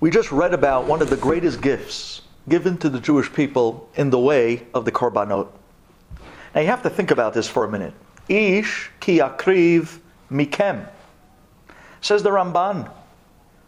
[0.00, 4.10] We just read about one of the greatest gifts given to the Jewish people in
[4.10, 5.48] the way of the korbanot.
[6.54, 7.94] Now you have to think about this for a minute.
[8.28, 9.98] Ish ki akriv
[10.30, 10.88] mikem.
[12.00, 12.90] Says the Ramban.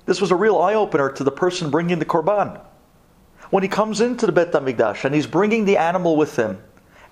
[0.06, 2.60] This was a real eye opener to the person bringing the korban.
[3.50, 6.62] When he comes into the Bet HaMikdash and he's bringing the animal with him,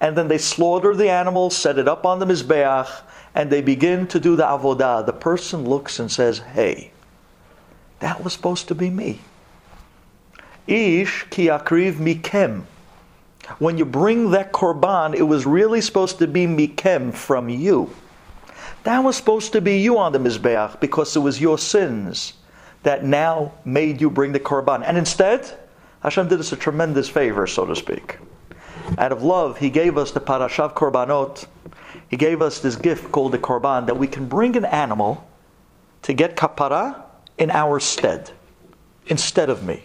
[0.00, 3.02] and then they slaughter the animal, set it up on the Mizbeach,
[3.34, 6.92] and they begin to do the avodah, the person looks and says, Hey,
[8.00, 9.20] that was supposed to be me.
[10.66, 12.64] Ish ki akriv mikem.
[13.58, 17.90] When you bring that korban, it was really supposed to be mikem from you.
[18.84, 22.34] That was supposed to be you on the mizbeach because it was your sins
[22.82, 24.82] that now made you bring the korban.
[24.86, 25.58] And instead,
[26.02, 28.18] Hashem did us a tremendous favor, so to speak.
[28.98, 31.46] Out of love, He gave us the parashat korbanot.
[32.08, 35.26] He gave us this gift called the korban that we can bring an animal
[36.02, 37.02] to get kapara
[37.38, 38.30] in our stead,
[39.06, 39.82] instead of me.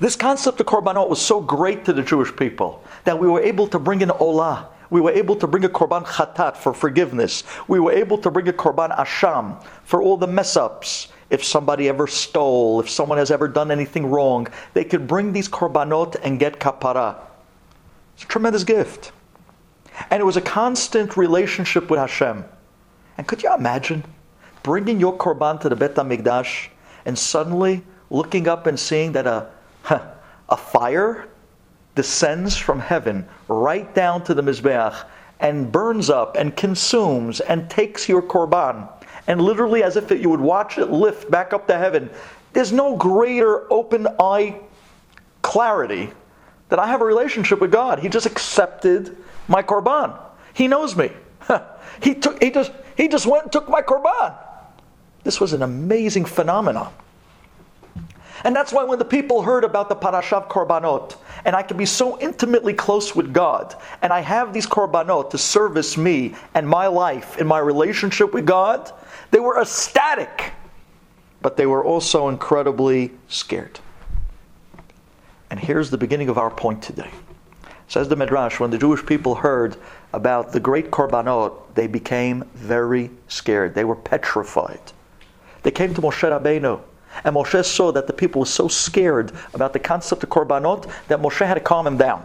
[0.00, 3.66] This concept of korbanot was so great to the Jewish people that we were able
[3.68, 4.66] to bring an olah.
[4.90, 7.44] We were able to bring a korban chatat for forgiveness.
[7.66, 11.08] We were able to bring a korban asham for all the mess ups.
[11.30, 15.48] If somebody ever stole, if someone has ever done anything wrong, they could bring these
[15.48, 17.16] korbanot and get kapara.
[18.14, 19.12] It's a tremendous gift.
[20.10, 22.44] And it was a constant relationship with Hashem.
[23.18, 24.04] And could you imagine
[24.68, 26.68] bringing your korban to the Bet HaMikdash
[27.06, 29.46] and suddenly looking up and seeing that a,
[30.50, 31.26] a fire
[31.94, 35.06] descends from heaven right down to the Mizbeach
[35.40, 38.86] and burns up and consumes and takes your korban.
[39.26, 42.10] And literally, as if it, you would watch it lift back up to heaven,
[42.52, 44.60] there's no greater open eye
[45.40, 46.10] clarity
[46.68, 48.00] that I have a relationship with God.
[48.00, 49.16] He just accepted
[49.48, 50.14] my korban.
[50.52, 51.10] He knows me.
[52.02, 54.36] he, took, he, just, he just went and took my korban.
[55.28, 56.90] This was an amazing phenomenon.
[58.44, 61.84] And that's why when the people heard about the Parashat Korbanot, and I can be
[61.84, 66.86] so intimately close with God, and I have these Korbanot to service me and my
[66.86, 68.90] life in my relationship with God,
[69.30, 70.54] they were ecstatic,
[71.42, 73.80] but they were also incredibly scared.
[75.50, 77.10] And here's the beginning of our point today.
[77.86, 79.76] Says the Midrash, when the Jewish people heard
[80.14, 83.74] about the great Korbanot, they became very scared.
[83.74, 84.80] They were petrified.
[85.62, 86.80] They came to Moshe Rabbeinu
[87.24, 91.20] and Moshe saw that the people were so scared about the concept of korbanot that
[91.20, 92.24] Moshe had to calm them down.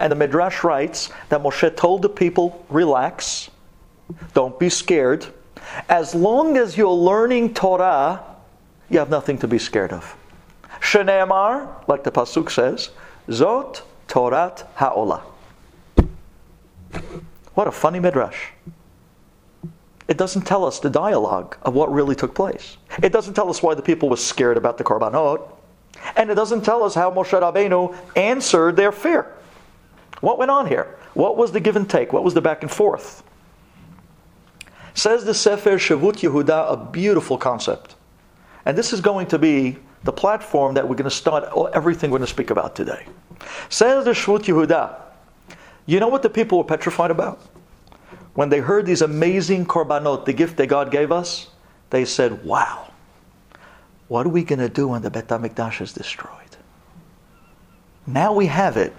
[0.00, 3.50] And the Midrash writes that Moshe told the people, relax,
[4.34, 5.26] don't be scared.
[5.88, 8.22] As long as you're learning Torah,
[8.90, 10.16] you have nothing to be scared of.
[10.80, 12.90] Shene'emar, like the Pasuk says,
[13.28, 15.22] Zot Torat Ha'olah.
[17.54, 18.50] What a funny Midrash.
[20.08, 22.78] It doesn't tell us the dialogue of what really took place.
[23.02, 25.52] It doesn't tell us why the people were scared about the korbanot.
[26.16, 29.34] And it doesn't tell us how Moshe Rabbeinu answered their fear.
[30.20, 30.96] What went on here?
[31.14, 32.12] What was the give and take?
[32.12, 33.22] What was the back and forth?
[34.94, 37.94] Says the Sefer Shevet Yehuda, a beautiful concept.
[38.64, 42.18] And this is going to be the platform that we're going to start everything we're
[42.18, 43.06] going to speak about today.
[43.68, 45.00] Says the Shevet Yehuda,
[45.86, 47.40] you know what the people were petrified about?
[48.38, 51.48] When they heard these amazing korbanot, the gift that God gave us,
[51.90, 52.92] they said, Wow,
[54.06, 56.56] what are we going to do when the Bet HaMikdash is destroyed?
[58.06, 58.94] Now we have it.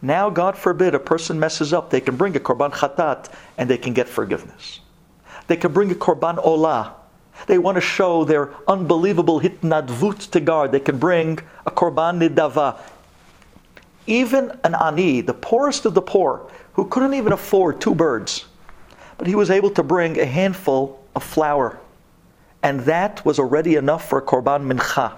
[0.00, 3.76] Now, God forbid, a person messes up, they can bring a korban chatat and they
[3.76, 4.78] can get forgiveness.
[5.48, 6.92] They can bring a korban olah.
[7.48, 10.70] They want to show their unbelievable hitnadvut to God.
[10.70, 12.78] They can bring a korban nidava.
[14.06, 18.46] Even an ani, the poorest of the poor, who couldn't even afford two birds,
[19.20, 21.78] but he was able to bring a handful of flour.
[22.62, 25.12] And that was already enough for a korban mincha.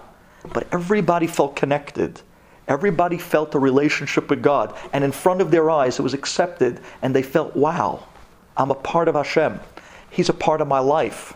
[0.52, 2.20] But everybody felt connected.
[2.66, 4.76] Everybody felt a relationship with God.
[4.92, 6.80] And in front of their eyes, it was accepted.
[7.00, 8.02] And they felt, wow,
[8.56, 9.60] I'm a part of Hashem.
[10.10, 11.34] He's a part of my life.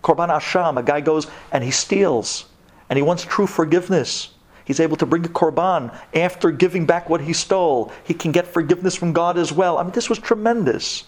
[0.00, 2.44] Korban Hashem, a guy goes and he steals.
[2.88, 4.30] And he wants true forgiveness.
[4.64, 7.90] He's able to bring a korban after giving back what he stole.
[8.04, 9.78] He can get forgiveness from God as well.
[9.78, 11.06] I mean, this was tremendous.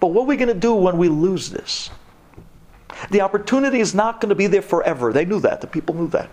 [0.00, 1.90] But what are we going to do when we lose this?
[3.10, 5.12] The opportunity is not going to be there forever.
[5.12, 5.60] They knew that.
[5.60, 6.30] The people knew that.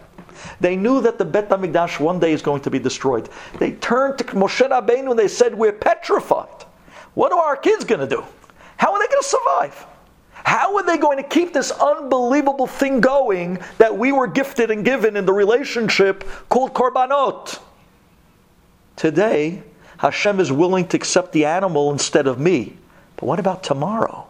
[0.59, 3.29] They knew that the Bet HaMikdash one day is going to be destroyed.
[3.59, 6.65] They turned to Moshe Rabbeinu and they said, We're petrified.
[7.13, 8.23] What are our kids going to do?
[8.77, 9.85] How are they going to survive?
[10.31, 14.83] How are they going to keep this unbelievable thing going that we were gifted and
[14.83, 17.59] given in the relationship called korbanot?
[18.95, 19.63] Today,
[19.97, 22.77] Hashem is willing to accept the animal instead of me.
[23.23, 24.27] But what about tomorrow?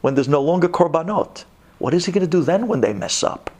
[0.00, 1.44] When there's no longer korbanot?
[1.78, 3.52] What is he going to do then when they mess up?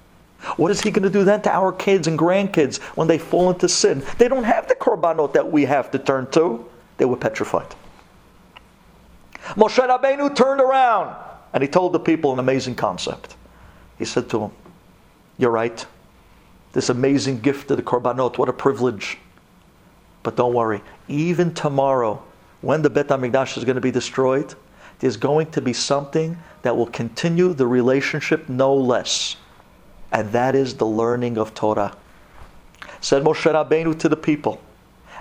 [0.56, 3.48] What is he going to do then to our kids and grandkids when they fall
[3.48, 4.02] into sin?
[4.18, 6.68] They don't have the korbanot that we have to turn to.
[6.96, 7.76] They were petrified.
[9.50, 11.14] Moshe Rabbeinu turned around
[11.52, 13.36] and he told the people an amazing concept.
[14.00, 14.50] He said to them,
[15.38, 15.86] You're right.
[16.72, 19.16] This amazing gift of the korbanot, what a privilege.
[20.24, 22.20] But don't worry, even tomorrow,
[22.60, 24.54] when the Bet HaMikdash is going to be destroyed,
[24.98, 29.36] there's going to be something that will continue the relationship no less.
[30.12, 31.96] And that is the learning of Torah.
[33.00, 34.60] Said Moshe Rabbeinu to the people,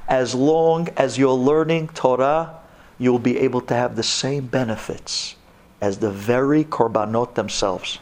[0.08, 2.56] as long as you're learning Torah,
[2.98, 5.36] you'll be able to have the same benefits
[5.82, 8.00] as the very korbanot themselves.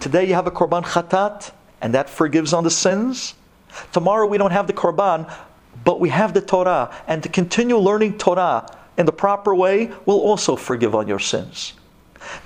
[0.00, 3.34] Today you have a korban chatat, and that forgives on the sins.
[3.92, 5.32] Tomorrow we don't have the korban,
[5.84, 8.66] but we have the Torah, and to continue learning Torah
[8.96, 11.72] in the proper way will also forgive on your sins.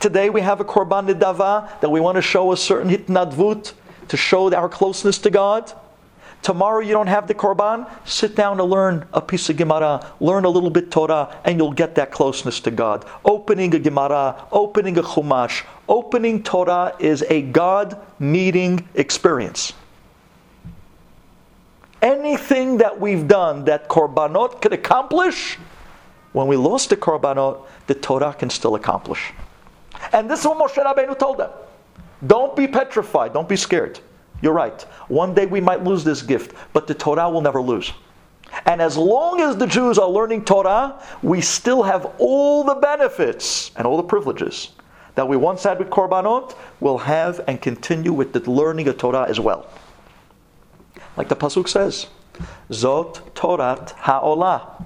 [0.00, 3.72] Today we have a korban nidava that we want to show a certain hitnadvut
[4.08, 5.72] to show our closeness to God.
[6.42, 10.44] Tomorrow you don't have the korban, sit down and learn a piece of Gemara, learn
[10.44, 13.04] a little bit Torah, and you'll get that closeness to God.
[13.24, 19.72] Opening a Gemara, opening a Chumash, opening Torah is a God meeting experience.
[22.02, 25.56] Anything that we've done that korbanot could accomplish,
[26.32, 29.32] when we lost the korbanot, the Torah can still accomplish.
[30.12, 31.50] And this is what Moshe Rabbeinu told them.
[32.26, 34.00] Don't be petrified, don't be scared.
[34.40, 34.82] You're right.
[35.06, 37.92] One day we might lose this gift, but the Torah will never lose.
[38.66, 43.70] And as long as the Jews are learning Torah, we still have all the benefits
[43.76, 44.72] and all the privileges
[45.14, 49.26] that we once had with Korbanot, we'll have and continue with the learning of Torah
[49.28, 49.68] as well.
[51.16, 52.06] Like the Pasuk says,
[52.70, 54.84] Zot Torat Ha'olah.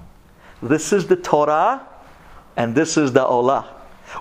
[0.61, 1.87] This is the Torah,
[2.55, 3.65] and this is the Olah.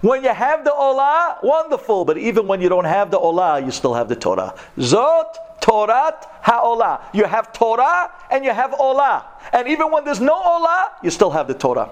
[0.03, 3.71] When you have the Olah, wonderful, but even when you don't have the Olah, you
[3.71, 4.55] still have the Torah.
[4.77, 7.03] Zot Torat HaOlah.
[7.13, 9.25] You have Torah and you have Olah.
[9.53, 11.91] And even when there's no Olah, you still have the Torah.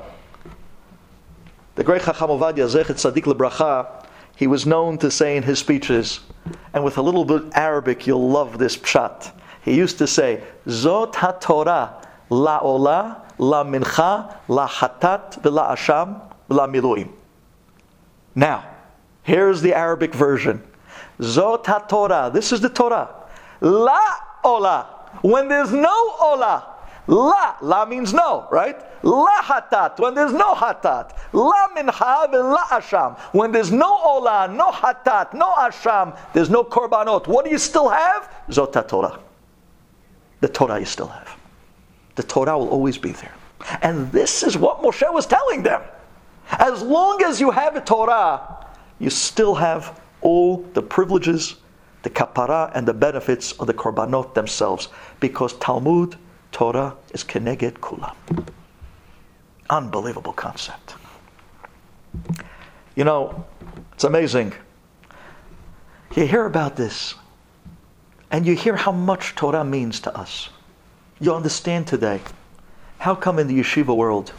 [1.75, 4.07] The great Chacham Ovadia, Zecher Tzaddik Lebracha,
[4.37, 6.21] he was known to say in his speeches,
[6.73, 9.33] and with a little bit Arabic, you'll love this pshat.
[9.65, 16.67] He used to say, Zot HaTorah La Olah, La Mincha, La Hatat, V'la Asham, La
[16.67, 17.11] Miluim.
[18.35, 18.65] Now,
[19.23, 20.63] here's the Arabic version.
[21.19, 22.33] Zot HaTorah.
[22.33, 23.09] This is the Torah.
[23.61, 24.01] La
[24.43, 24.87] Ola.
[25.23, 26.71] When there's no Ola.
[27.07, 27.57] La.
[27.61, 28.77] La means no, right?
[29.05, 29.99] La Hatat.
[29.99, 31.17] When there's no Hatat.
[31.33, 33.19] La Mincha La Asham.
[33.33, 37.27] When there's no Ola, no Hatat, no Asham, there's no Korbanot.
[37.29, 38.31] What do you still have?
[38.49, 39.21] Zot HaTorah.
[40.44, 41.38] The Torah you still have.
[42.17, 43.32] The Torah will always be there.
[43.81, 45.81] And this is what Moshe was telling them.
[46.50, 48.67] As long as you have a Torah,
[48.99, 51.55] you still have all the privileges,
[52.02, 54.88] the kapara, and the benefits of the korbanot themselves.
[55.19, 56.19] Because Talmud,
[56.52, 58.14] Torah, is keneged kula.
[59.70, 60.96] Unbelievable concept.
[62.96, 63.46] You know,
[63.94, 64.52] it's amazing.
[66.14, 67.14] You hear about this,
[68.35, 70.49] and you hear how much Torah means to us.
[71.21, 72.21] You understand today.
[72.99, 74.33] How come in the yeshiva world,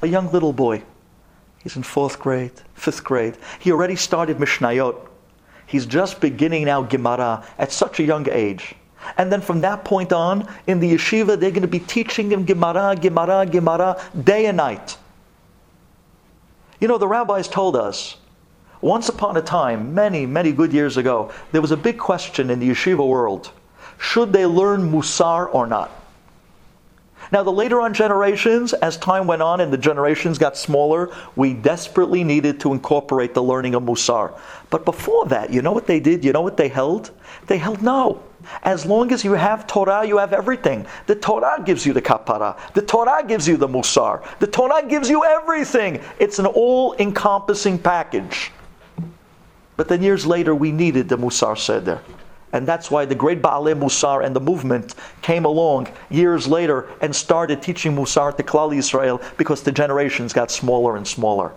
[0.00, 0.82] a young little boy,
[1.62, 3.36] He's in fourth grade, fifth grade.
[3.58, 4.96] He already started Mishnayot.
[5.66, 8.74] He's just beginning now Gemara at such a young age.
[9.18, 12.46] And then from that point on, in the yeshiva, they're going to be teaching him
[12.46, 14.96] Gemara, Gemara, Gemara, day and night.
[16.80, 18.16] You know, the rabbis told us,
[18.86, 22.60] once upon a time, many, many good years ago, there was a big question in
[22.60, 23.50] the yeshiva world.
[23.98, 25.90] Should they learn Musar or not?
[27.32, 31.52] Now, the later on generations, as time went on and the generations got smaller, we
[31.52, 34.38] desperately needed to incorporate the learning of Musar.
[34.70, 36.24] But before that, you know what they did?
[36.24, 37.10] You know what they held?
[37.48, 38.22] They held no.
[38.62, 40.86] As long as you have Torah, you have everything.
[41.08, 42.56] The Torah gives you the kapara.
[42.74, 44.22] The Torah gives you the Musar.
[44.38, 46.00] The Torah gives you everything.
[46.20, 48.52] It's an all encompassing package.
[49.76, 52.00] But then years later, we needed the Musar Seder.
[52.52, 57.14] And that's why the great Baalei Musar and the movement came along years later and
[57.14, 61.52] started teaching Musar to Klal Yisrael because the generations got smaller and smaller.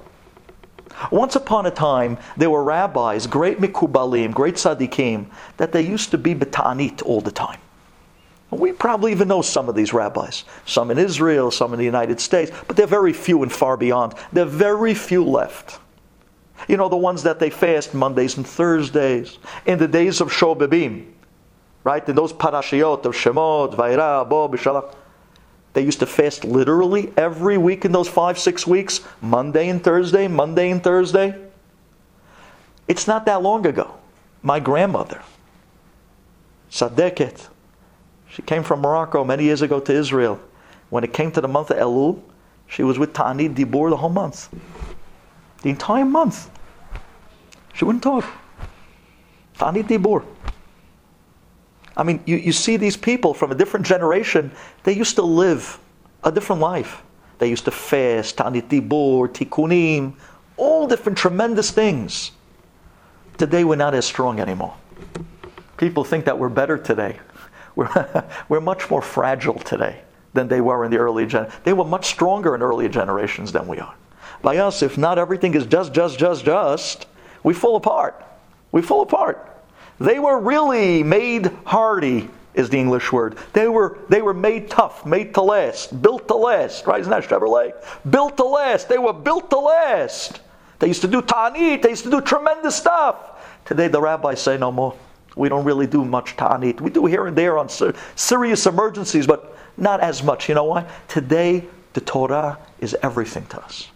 [1.12, 6.18] Once upon a time, there were rabbis, great mekubalim, great tzaddikim, that they used to
[6.18, 7.60] be betanit all the time.
[8.52, 10.44] We probably even know some of these rabbis.
[10.66, 14.16] Some in Israel, some in the United States, but they're very few and far beyond.
[14.34, 15.80] There are very few left.
[16.70, 21.08] You know, the ones that they fast Mondays and Thursdays, in the days of Shobebim,
[21.84, 22.08] right?
[22.08, 24.94] In those parashiyot of Shemot, Va'era, Bo, Beshalach.
[25.74, 30.28] They used to fast literally every week in those five, six weeks, Monday and Thursday,
[30.28, 31.36] Monday and Thursday.
[32.88, 33.96] It's not that long ago.
[34.44, 35.24] My grandmother,
[36.70, 37.50] Sadeket.
[38.30, 40.40] She came from Morocco many years ago to Israel.
[40.92, 42.22] When it came to the month of Elul,
[42.68, 44.50] she was with Ta'anit Dibur the whole month.
[45.64, 46.50] The entire month.
[47.80, 48.26] She wouldn't talk.
[49.58, 50.26] Ta'anit Dibur.
[51.96, 54.52] I mean, you, you see these people from a different generation,
[54.84, 55.80] they used to live
[56.26, 57.02] a different life.
[57.38, 60.14] They used to fast, Tani Dibur, Tikkunim,
[60.58, 62.32] all different tremendous things.
[63.38, 64.76] Today we're not as strong anymore.
[65.78, 67.18] People think that we're better today.
[67.76, 70.02] We're, we're much more fragile today
[70.34, 71.50] than they were in the early gen.
[71.64, 73.96] They were much stronger in earlier generations than we are.
[74.42, 77.06] By us, if not everything is just, just, just, just,
[77.44, 78.24] we fall apart.
[78.72, 79.46] We fall apart.
[80.00, 83.38] They were really made hardy, is the English word.
[83.54, 87.00] They were, they were made tough, made to last, built to last, right?
[87.00, 87.74] Isn't that Chevrolet?
[88.10, 88.88] Built to last.
[88.90, 90.42] They were built to last.
[90.80, 93.18] They used to do ta'anit, they used to do tremendous stuff.
[93.66, 94.96] Today the rabbis say no more.
[95.36, 96.82] We don't really do much ta'anit.
[96.82, 97.70] We do here and there on
[98.16, 100.50] serious emergencies, but not as much.
[100.50, 100.90] You know why?
[101.08, 103.90] Today, the Torah is everything to us.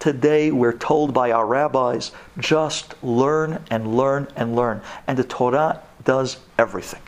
[0.00, 4.80] Today, we're told by our rabbis just learn and learn and learn.
[5.06, 7.02] And the Torah does everything.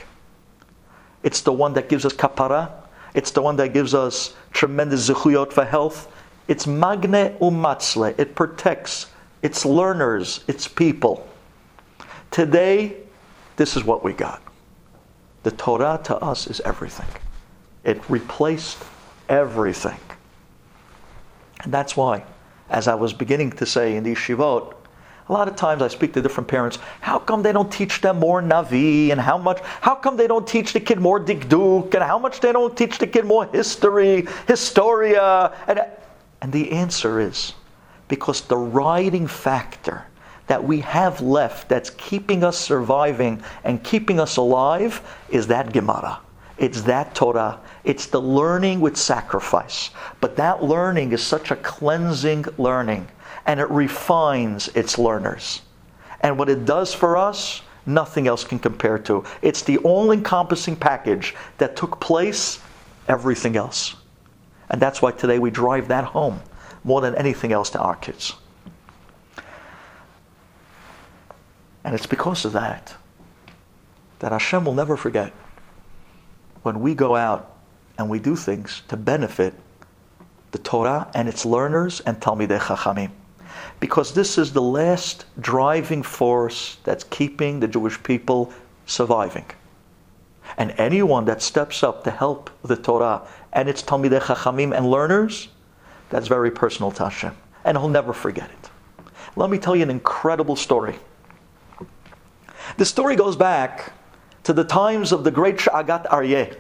[1.23, 2.71] It's the one that gives us kapara,
[3.15, 6.13] it's the one that gives us tremendous zechuyot for health.
[6.49, 9.07] It's magne umatzle, it protects
[9.41, 11.27] its learners, its people.
[12.31, 12.97] Today,
[13.57, 14.43] this is what we got.
[15.45, 17.09] The Torah to us is everything.
[17.85, 18.85] It replaced
[19.29, 19.99] everything.
[21.63, 22.25] And that's why,
[22.71, 24.75] as I was beginning to say in the yeshivot,
[25.29, 26.79] a lot of times I speak to different parents.
[27.01, 29.11] How come they don't teach them more Navi?
[29.11, 29.61] And how much?
[29.81, 31.95] How come they don't teach the kid more Dikduk?
[31.95, 35.57] And how much they don't teach the kid more history, Historia?
[35.69, 35.81] And,
[36.41, 37.55] and the answer is
[38.09, 40.05] because the riding factor
[40.49, 45.01] that we have left that's keeping us surviving and keeping us alive
[45.31, 46.19] is that Gemara.
[46.63, 47.59] It's that Torah.
[47.83, 49.91] It's the learning with sacrifice.
[50.21, 53.09] But that learning is such a cleansing learning,
[53.47, 55.63] and it refines its learners.
[56.21, 59.25] And what it does for us, nothing else can compare to.
[59.43, 62.61] It's the all encompassing package that took place
[63.09, 63.97] everything else.
[64.71, 66.41] And that's why today we drive that home
[66.85, 68.35] more than anything else to our kids.
[71.83, 72.95] And it's because of that
[74.21, 75.33] that Hashem will never forget
[76.63, 77.57] when we go out
[77.99, 79.55] and we do things to benefit
[80.53, 83.11] the Torah and its learners and Talmidei Chachamim.
[83.81, 88.53] Because this is the last driving force that's keeping the Jewish people
[88.87, 89.47] surviving.
[90.59, 95.49] And anyone that steps up to help the Torah and its Talmidei Chachamim and learners,
[96.11, 97.37] that's very personal to Hashem.
[97.65, 98.71] And he'll never forget it.
[99.37, 100.97] Let me tell you an incredible story.
[102.77, 103.93] The story goes back
[104.45, 106.57] to the times of the great Sha'agat Aryeh.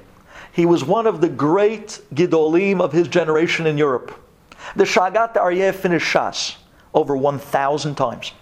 [0.53, 4.19] He was one of the great Gedolim of his generation in Europe.
[4.77, 6.57] The Sha'agat Aryeh finished Shas
[6.95, 8.33] over 1,000 times.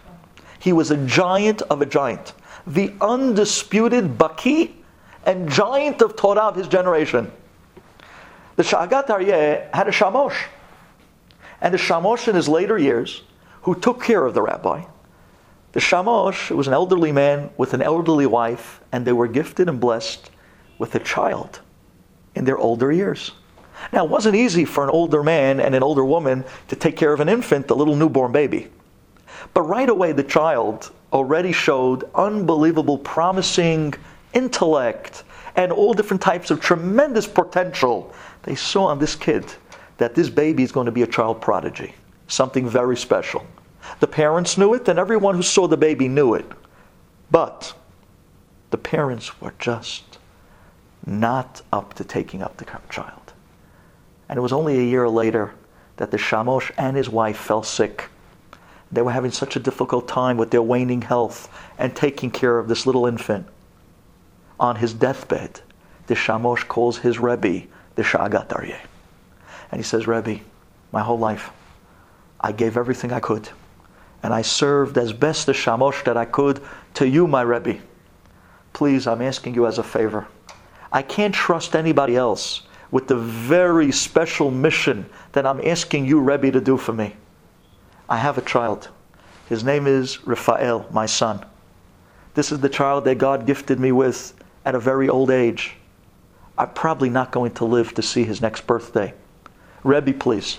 [0.59, 2.35] He was a giant of a giant,
[2.67, 4.73] the undisputed Baki
[5.25, 7.31] and giant of Torah of his generation.
[8.57, 10.37] The Sha'agat Aryeh had a Shamosh.
[11.63, 13.23] And the Shamosh in his later years,
[13.63, 14.85] who took care of the rabbi,
[15.73, 19.79] the Shamosh was an elderly man with an elderly wife, and they were gifted and
[19.79, 20.31] blessed
[20.79, 21.61] with a child
[22.35, 23.33] in their older years.
[23.93, 27.13] Now, it wasn't easy for an older man and an older woman to take care
[27.13, 28.69] of an infant, a little newborn baby.
[29.55, 33.95] But right away, the child already showed unbelievable, promising
[34.33, 35.25] intellect
[35.57, 38.13] and all different types of tremendous potential.
[38.43, 39.47] They saw on this kid
[39.99, 41.95] that this baby is going to be a child prodigy,
[42.29, 43.47] something very special.
[44.01, 46.47] The parents knew it, and everyone who saw the baby knew it.
[47.31, 47.75] But
[48.71, 50.19] the parents were just
[51.07, 53.33] not up to taking up the child.
[54.29, 55.55] And it was only a year later
[55.97, 58.09] that the Shamosh and his wife fell sick.
[58.93, 62.69] They were having such a difficult time with their waning health and taking care of
[62.69, 63.47] this little infant.
[64.59, 65.61] On his deathbed,
[66.07, 68.81] the Shamosh calls his Rebbe, the Sha'agat Aryeh.
[69.71, 70.41] And he says, Rebbe,
[70.93, 71.51] my whole life,
[72.41, 73.49] I gave everything I could
[74.23, 76.61] and I served as best a shamosh that I could
[76.95, 77.79] to you, my Rebbe.
[78.73, 80.27] Please, I'm asking you as a favor.
[80.93, 86.51] I can't trust anybody else with the very special mission that I'm asking you, Rebbe,
[86.51, 87.17] to do for me.
[88.09, 88.89] I have a child.
[89.49, 91.45] His name is Raphael, my son.
[92.35, 94.35] This is the child that God gifted me with
[94.65, 95.77] at a very old age.
[96.59, 99.15] I'm probably not going to live to see his next birthday.
[99.83, 100.59] Rebbe, please,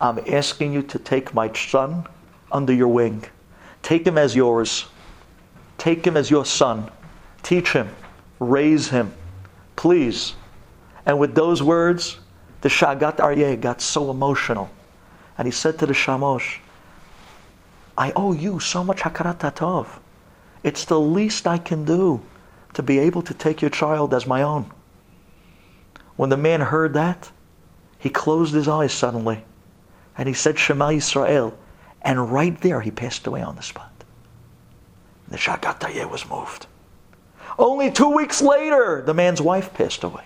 [0.00, 2.06] I'm asking you to take my son
[2.50, 3.24] under your wing.
[3.82, 4.86] Take him as yours.
[5.78, 6.90] Take him as your son.
[7.42, 7.88] Teach him.
[8.40, 9.12] raise him,
[9.76, 10.34] please.
[11.06, 12.18] And with those words,
[12.60, 14.70] the Shagat Aryeh got so emotional.
[15.36, 16.58] And he said to the Shamosh,
[17.96, 19.86] I owe you so much Hakarat Tov.
[20.62, 22.20] It's the least I can do
[22.74, 24.70] to be able to take your child as my own.
[26.16, 27.30] When the man heard that,
[27.98, 29.44] he closed his eyes suddenly
[30.16, 31.54] and he said Shema Yisrael.
[32.08, 33.92] And right there he passed away on the spot.
[35.28, 36.66] The Shagat was moved.
[37.58, 40.24] Only two weeks later, the man's wife passed away.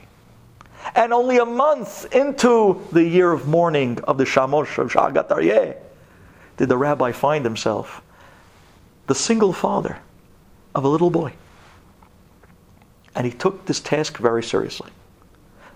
[0.95, 5.75] And only a month into the year of mourning of the Shamosh of Shagat Aryeh
[6.57, 8.01] did the rabbi find himself
[9.09, 9.99] the single father
[10.77, 11.33] of a little boy.
[13.17, 14.91] And he took this task very seriously.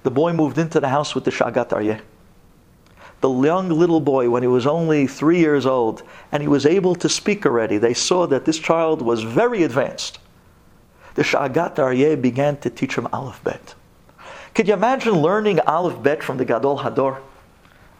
[0.04, 2.00] The boy moved into the house with the Shagat Aryeh.
[3.26, 6.94] The young little boy, when he was only three years old, and he was able
[6.94, 10.20] to speak already, they saw that this child was very advanced.
[11.16, 13.74] The Shagat Aryeh began to teach him Aleph Bet.
[14.54, 17.18] Could you imagine learning Aleph Bet from the Gadol Hador?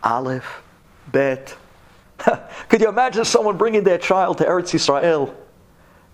[0.04, 0.62] Aleph,
[1.11, 1.56] Bet.
[2.68, 5.35] Could you imagine someone bringing their child to Eretz Yisrael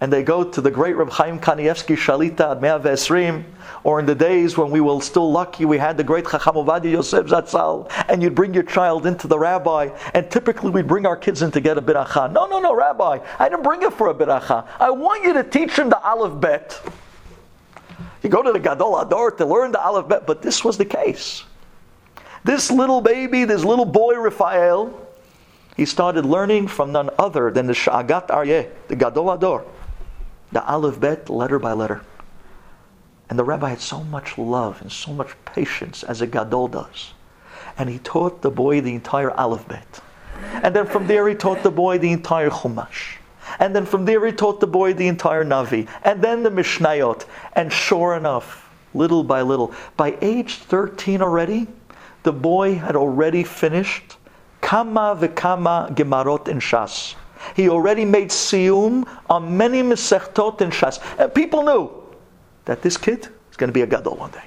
[0.02, 3.44] and they go to the great Reb Chaim Kanievsky Shalita at Mea Vesrim,
[3.84, 6.90] or in the days when we were still lucky, we had the great Chacham Ovadia
[6.90, 11.16] Yosef Zatzal, and you'd bring your child into the rabbi, and typically we'd bring our
[11.16, 12.32] kids in to get a biracha.
[12.32, 14.66] No, no, no, rabbi, I didn't bring it for a biracha.
[14.80, 16.82] I want you to teach him the Aleph Bet.
[18.24, 20.84] You go to the Gadol Hador to learn the Aleph Bet, but this was the
[20.84, 21.44] case.
[22.42, 25.00] This little baby, this little boy, Raphael,
[25.76, 29.64] he started learning from none other than the Shagat Aryeh, the Gadol Hador
[30.52, 32.02] the Aleph Bet, letter by letter.
[33.28, 37.14] And the rabbi had so much love and so much patience as a gadol does.
[37.78, 40.00] And he taught the boy the entire Aleph Bet.
[40.62, 43.16] And then from there he taught the boy the entire Chumash.
[43.58, 45.88] And then from there he taught the boy the entire Navi.
[46.04, 47.24] And then the Mishnayot.
[47.54, 51.66] And sure enough, little by little, by age 13 already,
[52.22, 54.16] the boy had already finished
[54.60, 57.14] Kama v'kama Gemarot in Shas.
[57.54, 61.00] He already made siyum on many mesechtot and shas.
[61.18, 61.90] And people knew
[62.64, 64.44] that this kid is going to be a gadol one day.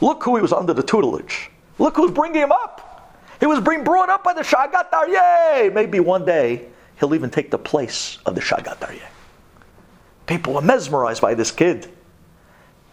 [0.00, 1.50] Look who he was under the tutelage.
[1.78, 2.86] Look who's bringing him up.
[3.38, 5.72] He was being brought up by the Shagat Aryeh.
[5.72, 6.68] Maybe one day
[6.98, 9.08] he'll even take the place of the Shagat Aryeh.
[10.26, 11.90] People were mesmerized by this kid.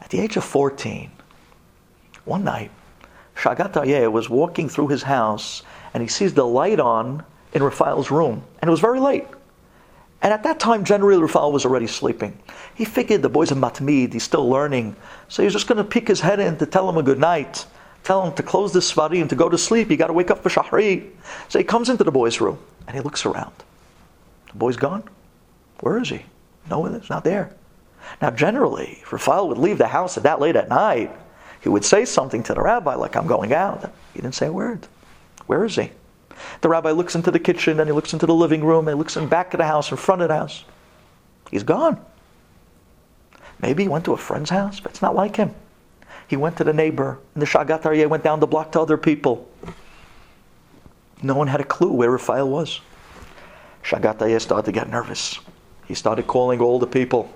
[0.02, 1.12] At the age of 14,
[2.26, 2.72] one night,
[3.36, 7.24] Shagat Aryeh was walking through his house and he sees the light on
[7.58, 9.26] in Raphael's room, and it was very late.
[10.22, 12.38] And at that time, generally, Raphael was already sleeping.
[12.76, 14.96] He figured the boy's a matmid, he's still learning,
[15.28, 17.66] so he's just going to peek his head in to tell him a good night,
[18.04, 19.90] tell him to close the svari and to go to sleep.
[19.92, 21.10] You got to wake up for shahri.
[21.50, 23.54] So he comes into the boy's room and he looks around.
[24.52, 25.04] The boy's gone.
[25.82, 26.22] Where is he?
[26.70, 27.54] No one is not there.
[28.22, 31.12] Now, generally, if Raphael would leave the house at that late at night,
[31.62, 33.92] he would say something to the rabbi, like, I'm going out.
[34.14, 34.88] He didn't say a word.
[35.48, 35.92] Where is he?
[36.62, 38.98] The rabbi looks into the kitchen, and he looks into the living room, and he
[38.98, 40.64] looks in back of the house, in front of the house.
[41.52, 42.00] He's gone.
[43.62, 45.54] Maybe he went to a friend's house, but it's not like him.
[46.28, 48.98] He went to the neighbor, and the Shagat Aryeh went down the block to other
[48.98, 49.48] people.
[51.24, 52.82] No one had a clue where Raphael was.
[53.84, 55.40] Shagat Aryeh started to get nervous.
[55.88, 57.32] He started calling all the people.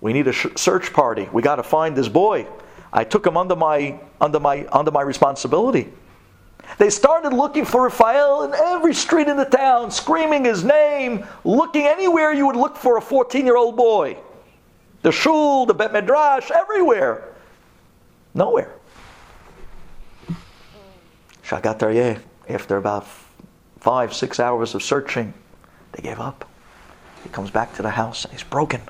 [0.00, 1.28] We need a sh- search party.
[1.32, 2.46] We got to find this boy.
[2.92, 5.92] I took him under my under my under my responsibility.
[6.78, 11.86] They started looking for Raphael in every street in the town, screaming his name, looking
[11.86, 14.16] anywhere you would look for a 14 year old boy.
[15.02, 17.34] The shul, the Bet Midrash, everywhere.
[18.34, 18.72] Nowhere.
[21.44, 23.06] Shagat Aryeh, after about
[23.80, 25.34] five, six hours of searching,
[25.92, 26.48] they gave up.
[27.22, 28.80] He comes back to the house and he's broken.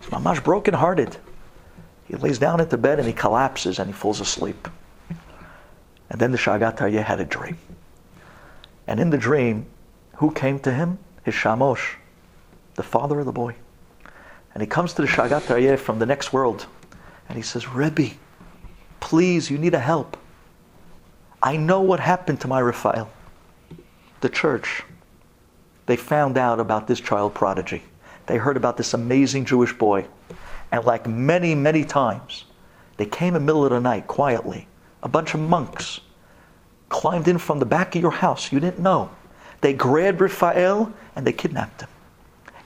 [0.00, 1.16] He's mamash broken hearted.
[2.06, 4.68] He lays down into bed and he collapses and he falls asleep.
[6.10, 7.58] And then the Shagat Aryeh had a dream.
[8.86, 9.66] And in the dream,
[10.16, 10.98] who came to him?
[11.24, 11.96] His Shamosh,
[12.76, 13.54] the father of the boy.
[14.54, 16.66] And he comes to the Shagat Aryeh from the next world.
[17.28, 18.10] And he says, Rebbe,
[19.00, 20.16] please, you need a help.
[21.42, 23.10] I know what happened to my Raphael.
[24.20, 24.82] The church,
[25.86, 27.82] they found out about this child prodigy.
[28.26, 30.06] They heard about this amazing Jewish boy.
[30.72, 32.44] And like many, many times,
[32.96, 34.67] they came in the middle of the night quietly
[35.02, 36.00] a bunch of monks
[36.88, 38.52] climbed in from the back of your house.
[38.52, 39.10] You didn't know.
[39.60, 41.88] They grabbed Raphael and they kidnapped him.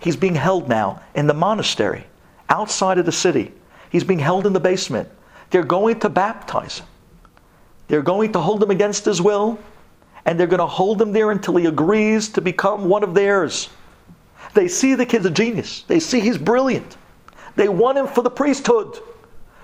[0.01, 2.07] He's being held now in the monastery
[2.49, 3.53] outside of the city.
[3.90, 5.09] He's being held in the basement.
[5.51, 6.87] They're going to baptize him.
[7.88, 9.59] They're going to hold him against his will,
[10.25, 13.68] and they're going to hold him there until he agrees to become one of theirs.
[14.55, 15.83] They see the kid's a genius.
[15.83, 16.97] They see he's brilliant.
[17.55, 18.99] They want him for the priesthood.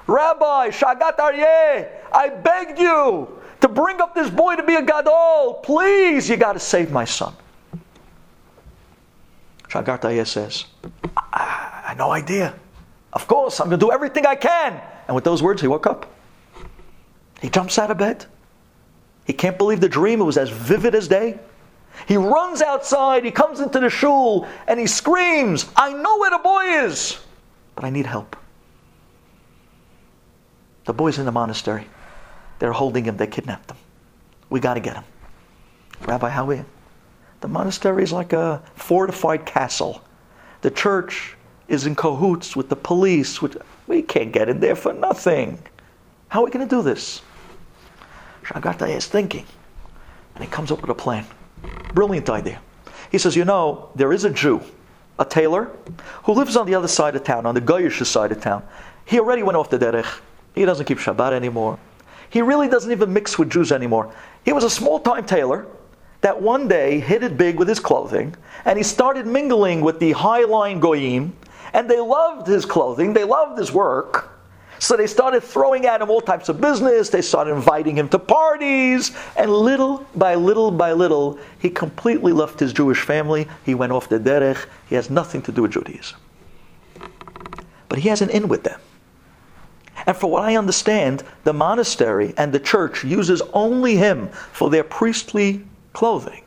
[0.09, 3.29] Rabbi, Shagat Aryeh, I begged you
[3.61, 5.61] to bring up this boy to be a Gadol.
[5.63, 7.35] Please, you got to save my son.
[9.69, 10.65] Shagat Aryeh says,
[11.15, 12.55] I, I, no idea.
[13.13, 14.81] Of course, I'm going to do everything I can.
[15.07, 16.11] And with those words, he woke up.
[17.43, 18.25] He jumps out of bed.
[19.27, 20.23] He can't believe the dream.
[20.23, 21.39] It was as vivid as day.
[22.07, 26.39] He runs outside, he comes into the shul, and he screams, I know where the
[26.39, 27.19] boy is,
[27.75, 28.37] but I need help.
[30.89, 31.87] The boy's in the monastery.
[32.61, 33.77] They're holding him, they kidnapped him.
[34.49, 35.05] We got to get him.
[36.07, 36.65] Rabbi Howie,
[37.43, 40.01] the monastery is like a fortified castle.
[40.63, 41.37] The church
[41.69, 43.43] is in cahoots with the police.
[43.43, 45.59] With, we can't get in there for nothing.
[46.29, 47.21] How are we going to do this?
[48.45, 49.45] Shagat Aryeh is thinking,
[50.37, 51.27] and he comes up with a plan.
[51.93, 52.63] Brilliant idea.
[53.13, 54.63] He says, You know, there is a Jew,
[55.19, 55.71] a tailor,
[56.23, 58.63] who lives on the other side of town, on the Goyish side of town.
[59.05, 60.21] He already went off the derech.
[60.55, 61.79] He doesn't keep Shabbat anymore.
[62.31, 64.15] He really doesn't even mix with Jews anymore.
[64.45, 65.67] He was a small time tailor
[66.21, 68.35] that one day hit it big with his clothing,
[68.65, 71.33] and he started mingling with the high line Goyim,
[71.73, 74.39] and they loved his clothing, they loved his work.
[74.81, 77.09] So they started throwing at him all types of business.
[77.09, 79.11] They started inviting him to parties.
[79.37, 83.49] And little by little by little, he completely left his Jewish family.
[83.65, 84.67] He went off the derech.
[84.89, 86.19] He has nothing to do with Judaism.
[87.89, 88.81] But he has an in with them.
[90.07, 94.85] And for what I understand, the monastery and the church uses only him for their
[94.85, 96.45] priestly clothing.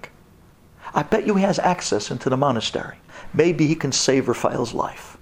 [0.94, 2.98] I bet you he has access into the monastery.
[3.34, 5.18] Maybe he can save Raphael's life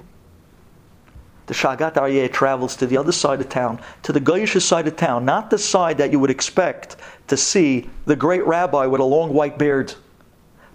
[1.49, 4.95] the Shagat Aryeh travels to the other side of town, to the Goyish side of
[4.95, 9.03] town, not the side that you would expect to see the great rabbi with a
[9.03, 9.95] long white beard.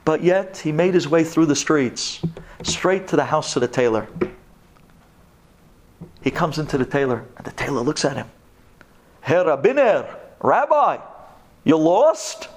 [0.05, 2.21] But yet, he made his way through the streets,
[2.65, 4.09] straight to the house of the tailor.
[6.25, 8.31] He comes into the tailor, and the tailor looks at him.
[9.21, 10.09] Herr Rabbiner,
[10.43, 10.97] Rabbi,
[11.65, 12.49] you lost?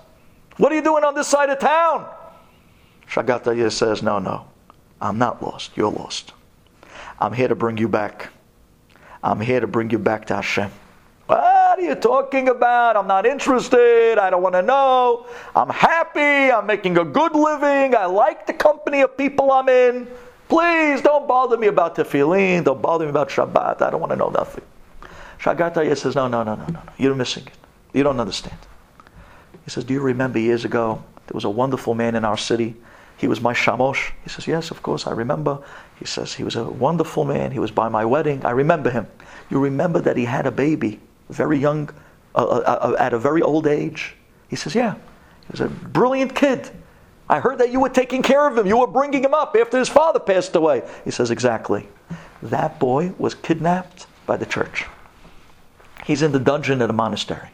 [0.55, 2.09] What are you doing on this side of town?
[3.09, 4.47] Shagat Aryeh says, No, no,
[5.01, 5.75] I'm not lost.
[5.75, 6.31] You're lost.
[7.19, 8.29] I'm here to bring you back.
[9.21, 10.71] I'm here to bring you back to Hashem.
[11.25, 12.95] What are you talking about?
[12.95, 14.17] I'm not interested.
[14.17, 15.25] I don't want to know.
[15.53, 16.53] I'm happy.
[16.53, 17.95] I'm making a good living.
[17.95, 20.07] I like the company of people I'm in.
[20.47, 22.63] Please don't bother me about tefillin.
[22.63, 23.81] Don't bother me about Shabbat.
[23.81, 24.63] I don't want to know nothing.
[25.39, 26.93] Shagat Aryeh says, no, no, no, no, no, no.
[26.97, 27.53] You're missing it.
[27.93, 28.57] You don't understand.
[29.65, 32.75] He says, do you remember years ago, there was a wonderful man in our city.
[33.17, 34.11] He was my shamosh.
[34.23, 35.59] He says, yes, of course, I remember.
[35.99, 37.51] He says, He was a wonderful man.
[37.51, 38.45] He was by my wedding.
[38.45, 39.07] I remember him.
[39.49, 41.89] You remember that he had a baby, very young,
[42.35, 44.15] uh, uh, uh, at a very old age?
[44.47, 44.93] He says, Yeah.
[44.93, 46.69] He was a brilliant kid.
[47.29, 48.65] I heard that you were taking care of him.
[48.65, 50.87] You were bringing him up after his father passed away.
[51.03, 51.87] He says, Exactly.
[52.41, 54.85] That boy was kidnapped by the church.
[56.05, 57.49] He's in the dungeon at a monastery.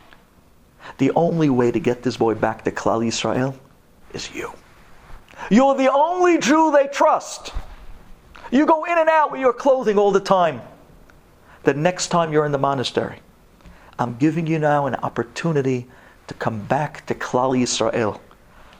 [0.97, 3.55] The only way to get this boy back to Klal Yisrael
[4.13, 4.51] is you.
[5.49, 7.53] You're the only Jew they trust.
[8.51, 10.61] You go in and out with your clothing all the time.
[11.63, 13.19] The next time you're in the monastery,
[13.97, 15.87] I'm giving you now an opportunity
[16.27, 18.19] to come back to Klal Yisrael,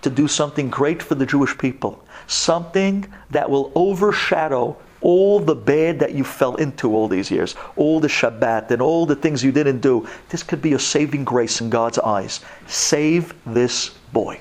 [0.04, 6.00] to do something great for the Jewish people, something that will overshadow all the bad
[6.00, 9.52] that you fell into all these years, all the Shabbat and all the things you
[9.52, 10.08] didn't do.
[10.30, 12.39] This could be a saving grace in God's eyes.
[12.68, 14.39] Save this boy.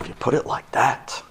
[0.00, 1.22] If you put it like that,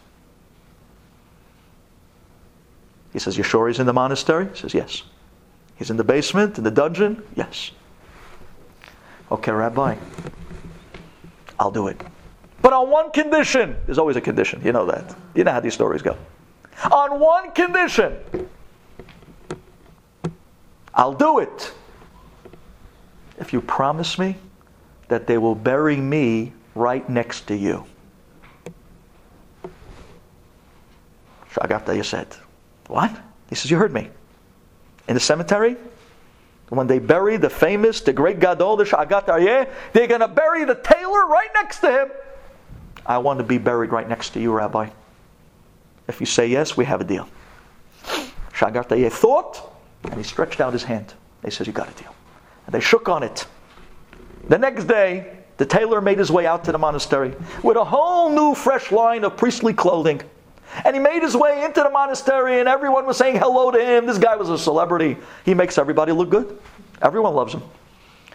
[3.18, 4.48] He says, You sure he's in the monastery?
[4.48, 5.02] He says, Yes.
[5.76, 7.24] He's in the basement, in the dungeon?
[7.36, 7.72] Yes.
[9.32, 9.96] Okay, Rabbi,
[11.60, 12.02] I'll do it.
[12.62, 13.76] But on one condition.
[13.86, 14.62] There's always a condition.
[14.64, 15.16] You know that.
[15.36, 16.18] You know how these stories go.
[16.92, 18.16] On one condition.
[20.94, 21.74] I'll do it.
[23.40, 24.36] If you promise me
[25.08, 27.86] that they will bury me right next to you.
[31.54, 32.28] Shagata, you said.
[32.88, 33.16] What?
[33.50, 34.10] He says, You heard me.
[35.08, 35.78] In the cemetery,
[36.70, 40.66] when they bury the famous, the great Gadol, the Shagat Aryeh, they're going to bury
[40.66, 42.12] the tailor right next to him.
[43.06, 44.90] I want to be buried right next to you, Rabbi.
[46.08, 47.30] If you say yes, we have a deal.
[48.54, 51.14] Shagat Aryeh thought, and he stretched out his hand.
[51.44, 52.14] He says, You got a deal.
[52.66, 53.46] And they shook on it.
[54.50, 58.30] The next day, the tailor made his way out to the monastery with a whole
[58.30, 60.22] new, fresh line of priestly clothing.
[60.86, 64.06] And he made his way into the monastery, and everyone was saying hello to him.
[64.06, 65.18] This guy was a celebrity.
[65.46, 66.60] He makes everybody look good.
[67.02, 67.64] Everyone loves him.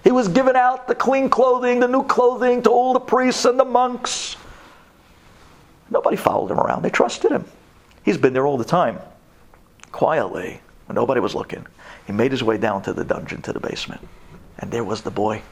[0.05, 3.59] He was giving out the clean clothing, the new clothing to all the priests and
[3.59, 4.37] the monks.
[5.91, 6.83] Nobody followed him around.
[6.83, 7.45] They trusted him.
[8.05, 8.99] He's been there all the time,
[9.93, 11.65] quietly, when nobody was looking.
[12.07, 14.01] He made his way down to the dungeon, to the basement.
[14.59, 15.43] And there was the boy.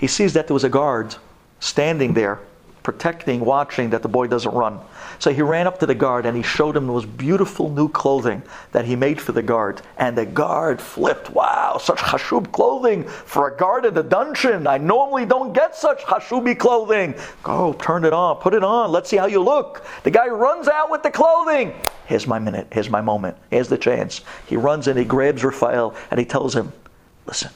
[0.00, 1.14] He sees that there was a guard
[1.60, 2.40] standing there
[2.84, 4.78] protecting, watching that the boy doesn't run.
[5.18, 8.42] So he ran up to the guard and he showed him those beautiful new clothing
[8.72, 9.80] that he made for the guard.
[9.96, 11.30] And the guard flipped.
[11.30, 14.66] Wow, such hashub clothing for a guard in the dungeon.
[14.66, 17.14] I normally don't get such hashubi clothing.
[17.42, 18.92] Go, turn it on, put it on.
[18.92, 19.84] Let's see how you look.
[20.02, 21.72] The guy runs out with the clothing.
[22.04, 22.66] Here's my minute.
[22.70, 23.38] Here's my moment.
[23.50, 24.20] Here's the chance.
[24.46, 26.70] He runs and he grabs Raphael and he tells him,
[27.26, 27.50] Listen,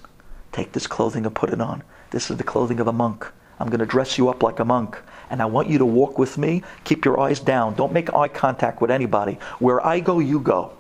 [0.53, 1.83] take this clothing and put it on.
[2.13, 3.31] This is the clothing of a monk.
[3.61, 4.99] I'm going to dress you up like a monk
[5.31, 6.63] and I want you to walk with me.
[6.85, 7.75] Keep your eyes down.
[7.75, 9.39] Don't make eye contact with anybody.
[9.59, 10.73] Where I go, you go.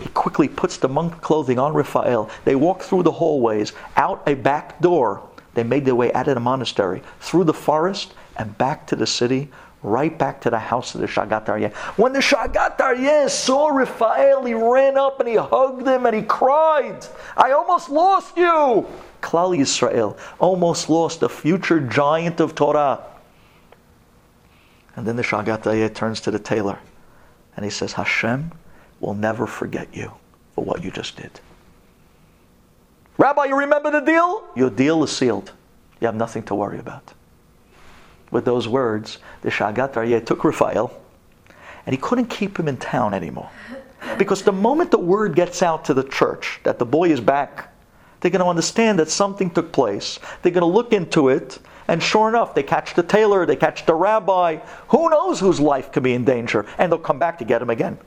[0.00, 2.30] He quickly puts the monk clothing on Raphael.
[2.44, 5.22] They walk through the hallways, out a back door.
[5.54, 9.06] They made their way out of the monastery, through the forest, and back to the
[9.06, 9.50] city,
[9.84, 11.72] right back to the house of the Shagat Aryeh.
[11.96, 16.22] When the Shagat Aryeh saw Raphael, he ran up and he hugged him and he
[16.22, 18.86] cried, I almost lost you!
[19.20, 23.04] Klal Yisrael almost lost a future giant of Torah.
[24.96, 26.78] And then the Shagat turns to the tailor
[27.56, 28.52] and he says, Hashem
[29.00, 30.12] will never forget you
[30.54, 31.40] for what you just did.
[33.18, 34.44] Rabbi, you remember the deal?
[34.56, 35.52] Your deal is sealed.
[36.00, 37.12] You have nothing to worry about.
[38.34, 40.92] With those words, the Shagat Aryeh took Raphael
[41.86, 43.48] and he couldn't keep him in town anymore.
[44.18, 47.72] Because the moment the word gets out to the church that the boy is back,
[48.18, 50.18] they're going to understand that something took place.
[50.42, 53.86] They're going to look into it and sure enough, they catch the tailor, they catch
[53.86, 54.56] the rabbi.
[54.88, 56.66] Who knows whose life could be in danger?
[56.76, 57.98] And they'll come back to get him again.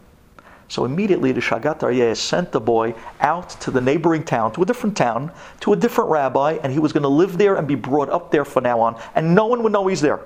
[0.70, 4.66] So immediately the Shagat Aryeh sent the boy out to the neighboring town, to a
[4.66, 7.76] different town, to a different rabbi, and he was going to live there and be
[7.76, 10.22] brought up there from now on, and no one would know he's there.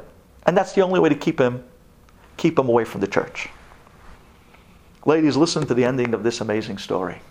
[0.46, 1.64] And that's the only way to keep him,
[2.38, 3.50] keep him away from the church.
[5.06, 7.22] Ladies, listen to the ending of this amazing story.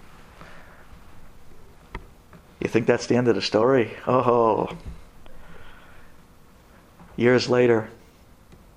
[2.61, 3.97] You think that's the end of the story?
[4.07, 4.69] Oh,
[7.17, 7.91] Years later,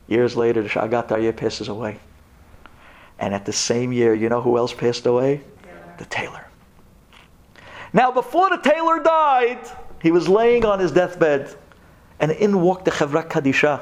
[0.10, 2.00] years later, the Shagat Aryeh passes away.
[3.20, 5.42] And at the same year, you know who else passed away?
[5.98, 6.48] The tailor.
[7.94, 9.60] Now, before the tailor died,
[10.02, 11.56] he was laying on his deathbed,
[12.20, 13.82] and in walked the Chevra Kadisha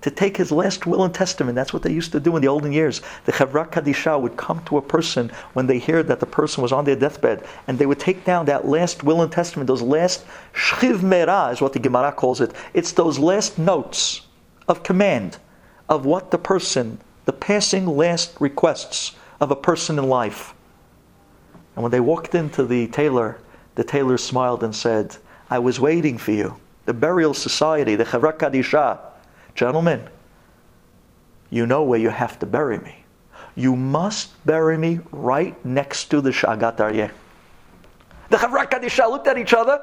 [0.00, 1.54] to take his last will and testament.
[1.56, 3.02] That's what they used to do in the olden years.
[3.26, 6.72] The Chevra Kadisha would come to a person when they heard that the person was
[6.72, 10.24] on their deathbed, and they would take down that last will and testament, those last
[10.54, 12.52] Shchiv Mera is what the Gemara calls it.
[12.72, 14.22] It's those last notes
[14.68, 15.36] of command
[15.88, 16.98] of what the person,
[17.30, 20.52] the passing last requests of a person in life.
[21.76, 23.38] And when they walked into the tailor,
[23.76, 25.16] the tailor smiled and said,
[25.48, 26.56] I was waiting for you.
[26.86, 28.98] The burial society, the Chevra Kadisha,
[29.54, 30.08] Gentlemen,
[31.50, 33.04] you know where you have to bury me.
[33.54, 37.12] You must bury me right next to the Shagat Aryeh.
[38.30, 39.80] The Chevra Kadisha looked at each other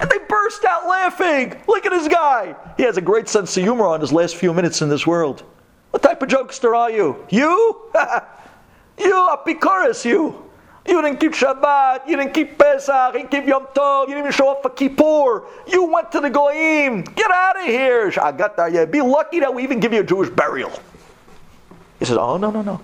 [0.00, 1.54] and they burst out laughing.
[1.68, 2.56] Look at this guy.
[2.76, 5.44] He has a great sense of humor on his last few minutes in this world.
[5.90, 7.24] What type of jokester are you?
[7.30, 7.90] You?
[8.98, 10.50] you, Apikoris, you.
[10.86, 14.24] You didn't keep Shabbat, you didn't keep Pesach, you didn't keep Yom Tov, you didn't
[14.24, 15.44] even show up for Kippur.
[15.66, 17.02] You went to the Goyim.
[17.02, 18.10] Get out of here.
[18.86, 20.72] Be lucky that we even give you a Jewish burial.
[21.98, 22.80] He says, Oh, no, no, no.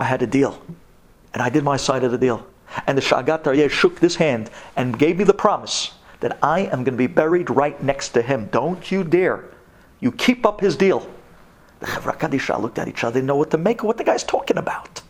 [0.00, 0.60] I had a deal.
[1.34, 2.46] And I did my side of the deal.
[2.86, 6.82] And the Shagat Aryeh shook this hand and gave me the promise that I am
[6.82, 8.48] going to be buried right next to him.
[8.50, 9.44] Don't you dare.
[10.00, 11.06] You keep up his deal.
[11.84, 14.04] The Chevra Kadisha looked at each other, didn't know what to make of what the
[14.04, 15.02] guy's talking about.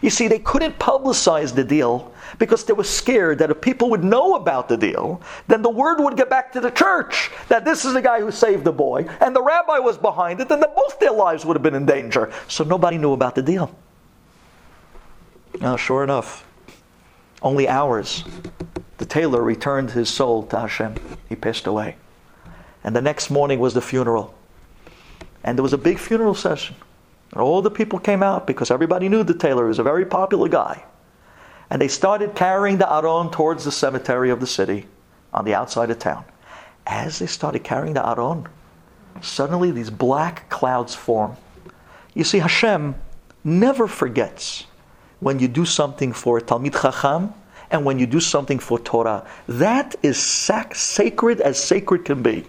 [0.00, 4.04] You see, they couldn't publicize the deal because they were scared that if people would
[4.04, 7.84] know about the deal, then the word would get back to the church that this
[7.84, 11.00] is the guy who saved the boy, and the rabbi was behind it, then both
[11.00, 12.32] their lives would have been in danger.
[12.46, 13.74] So nobody knew about the deal.
[15.60, 16.46] Now, sure enough,
[17.42, 18.22] only hours,
[18.98, 20.94] the tailor returned his soul to Hashem.
[21.28, 21.96] He passed away.
[22.84, 24.37] And the next morning was the funeral.
[25.44, 26.76] And there was a big funeral session.
[27.32, 30.48] And all the people came out because everybody knew the tailor was a very popular
[30.48, 30.84] guy.
[31.70, 34.86] And they started carrying the Aron towards the cemetery of the city
[35.32, 36.24] on the outside of town.
[36.86, 38.48] As they started carrying the Aron,
[39.20, 41.36] suddenly these black clouds form.
[42.14, 42.94] You see, Hashem
[43.44, 44.64] never forgets
[45.20, 47.34] when you do something for Talmid Chacham
[47.70, 49.26] and when you do something for Torah.
[49.46, 52.46] That is sac- sacred as sacred can be.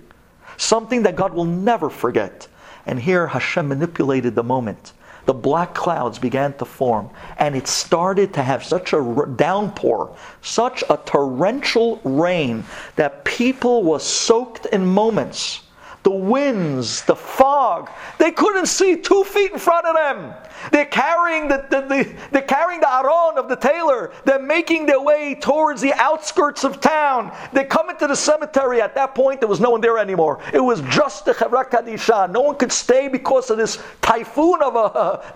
[0.58, 2.48] Something that God will never forget.
[2.90, 4.94] And here Hashem manipulated the moment.
[5.28, 10.84] The black clouds began to form, and it started to have such a downpour, such
[10.90, 12.64] a torrential rain,
[12.96, 15.62] that people were soaked in moments.
[16.04, 17.90] The winds, the fog.
[18.18, 20.34] They couldn't see two feet in front of them.
[20.72, 24.12] They're carrying the, the, the, they're carrying the aron of the tailor.
[24.26, 27.36] They're making their way towards the outskirts of town.
[27.54, 28.82] They come into the cemetery.
[28.82, 30.42] At that point, there was no one there anymore.
[30.54, 32.30] It was just the Chevra Kadisha.
[32.32, 34.90] No one could stay because of this typhoon of a.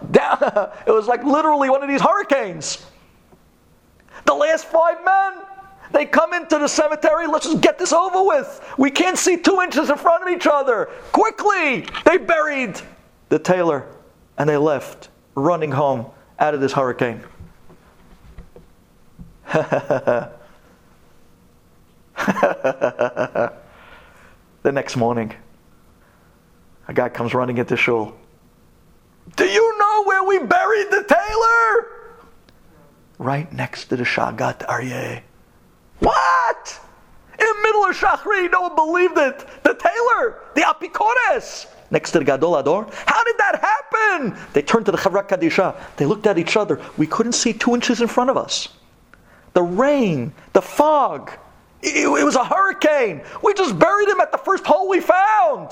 [0.24, 2.86] Uh, it was like literally one of these hurricanes.
[4.26, 5.34] The last five men
[5.94, 8.74] they come into the cemetery, let's just get this over with.
[8.78, 10.90] We can't see two inches in front of each other.
[11.12, 11.86] Quickly!
[12.04, 12.82] They buried
[13.30, 13.88] the tailor
[14.38, 16.08] and they left, running home
[16.40, 17.24] out of this hurricane.
[19.54, 20.32] the
[24.66, 25.34] next morning,
[26.88, 28.16] a guy comes running into shul.
[29.36, 31.88] Do you know where we buried the tailor?
[33.20, 35.22] Right next to the Shagat Aryeh.
[36.04, 36.80] What?
[37.40, 39.64] In the middle of Shachri, no one believed it.
[39.64, 42.94] The tailor, the apikores, next to the Gadol HaDor.
[43.08, 44.38] How did that happen?
[44.52, 45.76] They turned to the Chevra Kadisha.
[45.96, 46.82] They looked at each other.
[46.98, 48.68] We couldn't see two inches in front of us.
[49.54, 51.32] The rain, the fog.
[51.82, 53.22] It, it was a hurricane.
[53.42, 55.72] We just buried him at the first hole we found.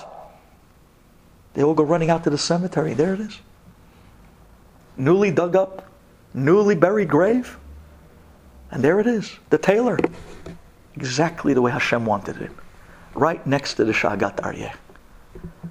[1.54, 2.94] They all go running out to the cemetery.
[2.94, 3.40] There it is.
[4.96, 5.90] Newly dug up,
[6.34, 7.58] newly buried grave.
[8.72, 9.98] And there it is, the tailor.
[10.96, 12.52] Exactly the way Hashem wanted it.
[13.14, 14.74] Right next to the Shagat Aryeh.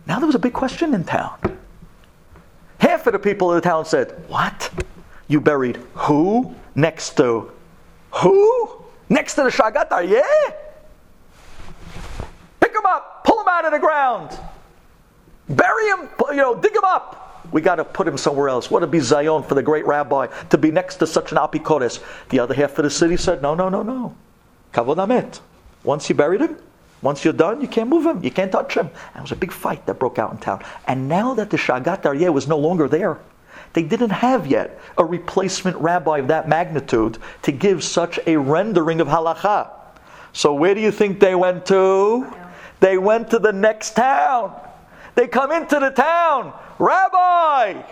[0.07, 1.59] Now there was a big question in town.
[2.79, 4.71] Half of the people in the town said, What?
[5.29, 7.51] You buried who next to
[8.13, 8.85] who?
[9.09, 10.55] Next to the Shagat Aryeh?
[12.61, 14.39] Pick him up, pull him out of the ground,
[15.49, 17.30] bury him, you know, dig him up.
[17.53, 18.71] We got to put him somewhere else.
[18.71, 22.03] What a bizayon for the great rabbi to be next to such an apikores.
[22.29, 24.15] The other half of the city said, no, no, no, no.
[24.73, 25.41] Kavod amet.
[25.83, 26.57] Once you buried him,
[27.03, 28.23] once you're done, you can't move him.
[28.23, 28.91] You can't touch him.
[29.15, 30.63] And it was a big fight that broke out in town.
[30.87, 33.19] And now that the Shagat Aryeh was no longer there,
[33.73, 39.01] they didn't have yet a replacement rabbi of that magnitude to give such a rendering
[39.01, 39.71] of halacha.
[40.33, 42.27] So where do you think they went to?
[42.81, 44.55] They went to the next town.
[45.15, 46.53] They come into the town.
[46.79, 47.83] Rabbi,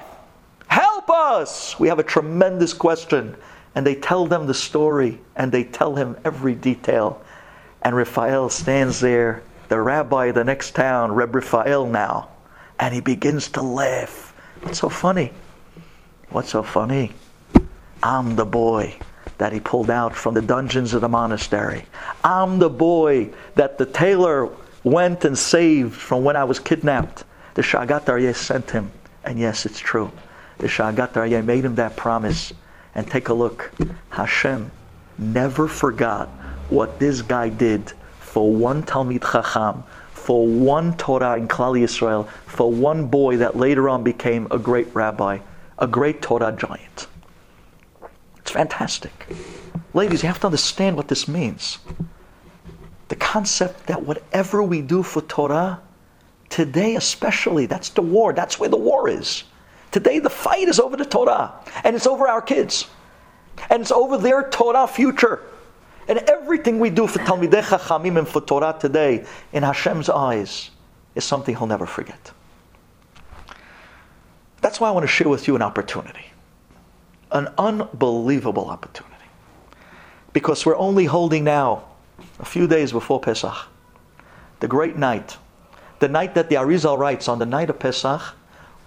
[0.66, 1.78] help us.
[1.78, 3.36] We have a tremendous question.
[3.74, 7.22] And they tell them the story and they tell him every detail.
[7.82, 12.30] And Raphael stands there, the rabbi of the next town, Reb Raphael now,
[12.80, 14.34] and he begins to laugh.
[14.62, 15.32] What's so funny?
[16.30, 17.12] What's so funny?
[18.02, 18.98] I'm the boy
[19.38, 21.84] that he pulled out from the dungeons of the monastery.
[22.24, 24.50] I'm the boy that the tailor
[24.90, 27.24] went and saved from when I was kidnapped.
[27.54, 28.90] The Shagat Aryeh sent him.
[29.24, 30.10] And yes, it's true.
[30.58, 32.52] The Shagat Aryeh made him that promise.
[32.94, 33.72] And take a look.
[34.10, 34.70] Hashem
[35.18, 36.28] never forgot
[36.70, 42.70] what this guy did for one Talmid Chacham, for one Torah in Klal Yisrael, for
[42.70, 45.38] one boy that later on became a great rabbi,
[45.78, 47.06] a great Torah giant.
[48.36, 49.26] It's fantastic.
[49.94, 51.78] Ladies, you have to understand what this means.
[53.08, 55.80] The concept that whatever we do for Torah,
[56.50, 59.44] today especially, that's the war, that's where the war is.
[59.90, 62.86] Today the fight is over the Torah, and it's over our kids,
[63.70, 65.42] and it's over their Torah future.
[66.06, 70.70] And everything we do for Talmidei Chachamim and for Torah today, in Hashem's eyes,
[71.14, 72.32] is something He'll never forget.
[74.60, 76.26] That's why I want to share with you an opportunity,
[77.30, 79.14] an unbelievable opportunity,
[80.32, 81.84] because we're only holding now
[82.38, 83.66] a few days before Pesach,
[84.60, 85.36] the great night,
[85.98, 88.22] the night that the Arizal writes on the night of Pesach,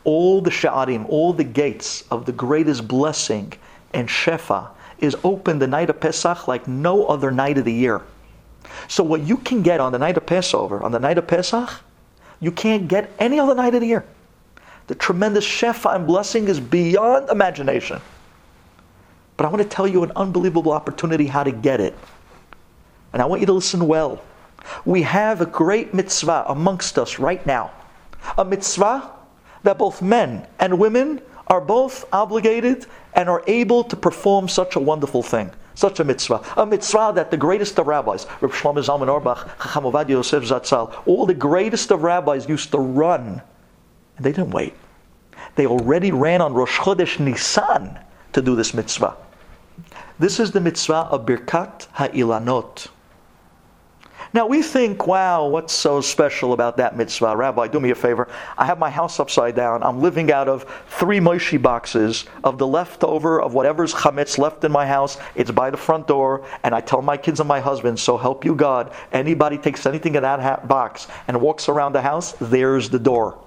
[0.04, 3.54] all the sha'arim, all the gates of the greatest blessing
[3.94, 8.02] and shefa is open the night of Pesach like no other night of the year.
[8.88, 11.70] So what you can get on the night of Passover, on the night of Pesach,
[12.40, 14.06] you can't get any other night of the year.
[14.88, 18.02] The tremendous shefa and blessing is beyond imagination.
[19.38, 21.98] But I want to tell you an unbelievable opportunity how to get it.
[23.14, 24.22] And I want you to listen well.
[24.86, 27.72] We have a great mitzvah amongst us right now.
[28.38, 29.12] A mitzvah
[29.64, 34.80] that both men and women are both obligated and are able to perform such a
[34.80, 35.52] wonderful thing.
[35.74, 36.42] Such a mitzvah.
[36.58, 40.94] A mitzvah that the greatest of rabbis, Reb Shlomo Zalman Auerbach, Chacham Ovadia Yosef Zatzal,
[41.06, 43.42] all the greatest of rabbis used to run.
[44.18, 44.74] And they didn't wait.
[45.56, 48.00] They already ran on Rosh Chodesh Nisan
[48.34, 49.16] to do this mitzvah.
[50.20, 52.88] This is the mitzvah of Birkat HaIlanot.
[54.34, 57.36] Now we think, wow, what's so special about that mitzvah?
[57.36, 58.30] Rabbi, do me a favor.
[58.58, 59.84] I have my house upside down.
[59.84, 64.72] I'm living out of three moishi boxes of the leftover of whatever's chametz left in
[64.72, 65.18] my house.
[65.36, 68.46] It's by the front door, and I tell my kids and my husband, so help
[68.46, 72.90] you God, anybody takes anything in that ha- box and walks around the house, there's
[72.90, 73.38] the door.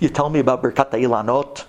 [0.00, 1.66] You tell me about Birkat Ilanot?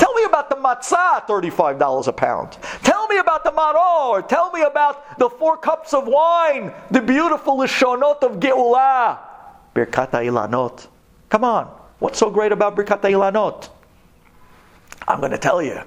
[0.00, 2.52] Tell me about the matzah, $35 a pound.
[2.82, 4.26] Tell me about the maror.
[4.26, 9.18] Tell me about the four cups of wine, the beautiful lishonot of Geulah.
[9.74, 10.86] Birkat Ilanot.
[11.28, 11.66] Come on.
[11.98, 13.68] What's so great about Birkat Ilanot?
[15.06, 15.78] I'm going to tell you,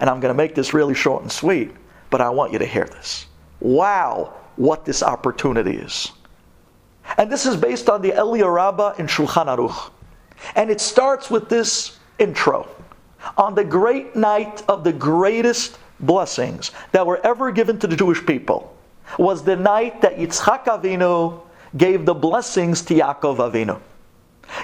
[0.00, 1.70] and I'm going to make this really short and sweet,
[2.10, 3.24] but I want you to hear this.
[3.60, 6.12] Wow, what this opportunity is.
[7.16, 9.90] And this is based on the Eliyahu Rabbah in Shulchan Aruch.
[10.56, 12.68] And it starts with this intro.
[13.36, 18.24] On the great night of the greatest blessings that were ever given to the Jewish
[18.24, 18.76] people
[19.18, 21.40] was the night that Yitzchak Avinu
[21.76, 23.80] gave the blessings to Yaakov Avinu.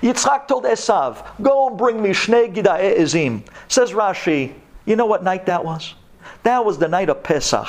[0.01, 3.43] Yitzchak told Esav, Go and bring me Shnei Gida'e Ezim.
[3.69, 4.53] Says Rashi,
[4.85, 5.95] you know what night that was?
[6.43, 7.69] That was the night of Pesach.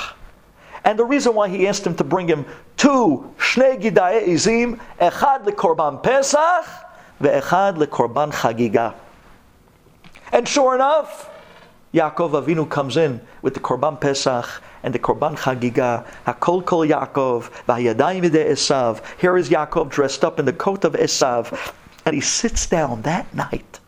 [0.84, 2.44] And the reason why he asked him to bring him
[2.76, 6.66] two Shnei Gida'e Ezim, Echad leKorban Pesach,
[7.20, 8.94] ve'echad leKorban Chagiga.
[10.34, 11.30] And sure enough,
[11.94, 17.50] Yaakov Avinu comes in with the Korban Pesach and the Korban Chagiga, Hakol Kol Yaakov,
[17.68, 19.00] Vayadayim Esav.
[19.20, 21.72] Here is Yaakov dressed up in the coat of Esav,
[22.04, 23.78] and he sits down that night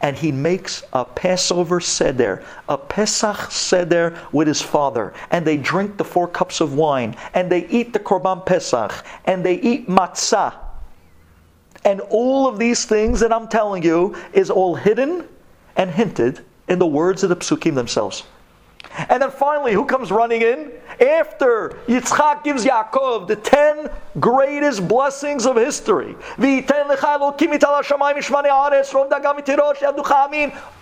[0.00, 5.96] and he makes a Passover seder, a Pesach seder with his father, and they drink
[5.96, 10.54] the four cups of wine, and they eat the Korban Pesach, and they eat matzah.
[11.84, 15.24] And all of these things that I'm telling you is all hidden
[15.78, 18.24] and hinted in the words of the psukim themselves.
[19.08, 20.72] And then finally, who comes running in?
[21.00, 26.16] After Yitzchak gives Yaakov the ten greatest blessings of history.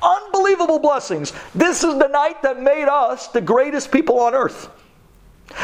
[0.02, 1.32] Unbelievable blessings.
[1.54, 4.70] This is the night that made us the greatest people on earth.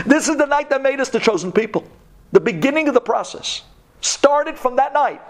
[0.06, 1.84] This is the night that made us the chosen people.
[2.32, 3.62] The beginning of the process
[4.00, 5.22] started from that night.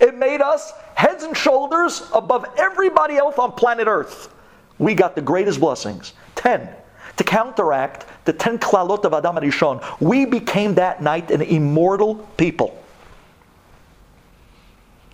[0.00, 4.34] It made us heads and shoulders above everybody else on planet Earth.
[4.78, 6.14] We got the greatest blessings.
[6.34, 6.68] Ten.
[7.16, 12.82] To counteract the ten klalot of Adam Rishon, we became that night an immortal people.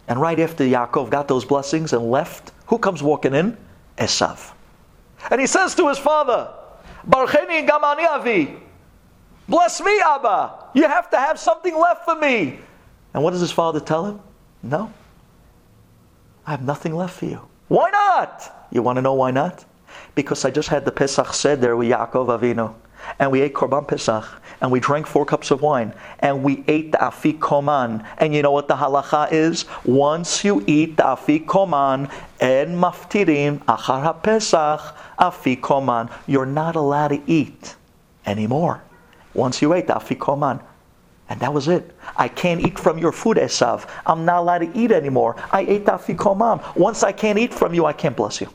[0.09, 3.57] And right after Yaakov got those blessings and left, who comes walking in?
[3.99, 4.53] Esav.
[5.31, 6.53] And he says to his father,
[7.07, 8.57] Barcheni gamani avi.
[9.49, 10.71] Bless me, Abba.
[10.75, 12.61] You have to have something left for me.
[13.13, 14.21] And what does his father tell him?
[14.63, 14.93] No.
[16.47, 17.41] I have nothing left for you.
[17.69, 18.67] Why not?
[18.71, 19.65] You want to know why not?
[20.15, 22.75] Because I just had the Pesach Seder with Yaakov Avinu.
[23.19, 24.25] And we ate Korban Pesach.
[24.61, 25.95] And we drank four cups of wine.
[26.19, 28.05] And we ate the Afikoman.
[28.19, 29.65] And you know what the halacha is?
[29.85, 34.81] Once you eat the Afikoman, en maftirim achar pesach
[35.19, 36.11] Afikoman.
[36.27, 37.77] You're not allowed to eat
[38.27, 38.83] anymore.
[39.33, 40.63] Once you ate the Afikoman.
[41.31, 41.97] And that was it.
[42.17, 43.89] I can't eat from your food, Esav.
[44.05, 45.37] I'm not allowed to eat anymore.
[45.53, 46.77] I ate afikoman.
[46.77, 48.49] Once I can't eat from you, I can't bless you.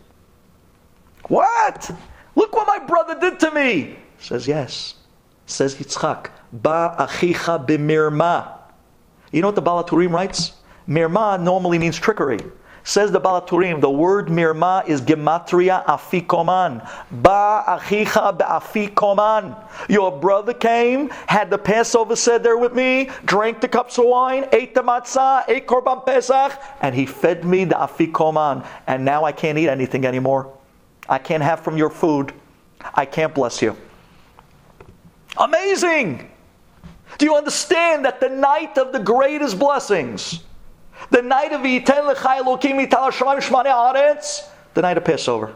[1.29, 1.89] What?
[2.35, 3.95] Look what my brother did to me.
[4.19, 4.95] Says yes.
[5.45, 6.27] Says Yitzchak.
[6.51, 8.57] Ba achicha b'mirma.
[9.31, 10.51] You know what the Baal HaTurim writes?
[10.87, 12.39] Mirma normally means trickery.
[12.87, 16.87] Says the Baal HaTurim, the word mirma is gematria afikoman.
[17.09, 19.57] Ba achicha afikoman.
[19.89, 24.75] Your brother came, had the Passover seder with me, drank the cups of wine, ate
[24.75, 28.63] the matzah, ate korban pesach, and he fed me the afikoman.
[28.85, 30.55] And now I can't eat anything anymore.
[31.09, 32.33] I can't have from your food.
[32.93, 33.75] I can't bless you.
[35.37, 36.29] Amazing!
[37.17, 40.43] Do you understand that the night of the greatest blessings,
[41.09, 45.55] the night of Yiten L'chai Elokim Yital Hashem Shmane Aretz, the night of Passover.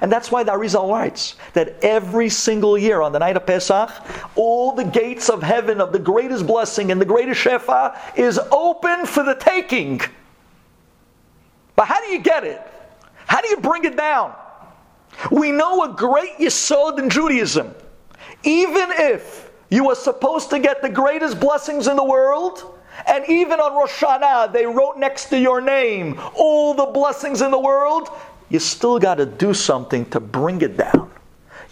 [0.00, 3.90] And that's why the Arizal writes that every single year on the night of Pesach,
[4.34, 9.06] all the gates of heaven of the greatest blessing and the greatest Shefa is open
[9.06, 10.00] for the taking.
[11.76, 12.60] But how do you get it?
[13.26, 14.34] How do you bring it down?
[15.30, 17.74] We know a great yisod in Judaism.
[18.42, 22.75] Even if you are supposed to get the greatest blessings in the world,
[23.06, 27.50] and even on Rosh Hashanah, they wrote next to your name all the blessings in
[27.50, 28.08] the world.
[28.48, 31.10] You still got to do something to bring it down.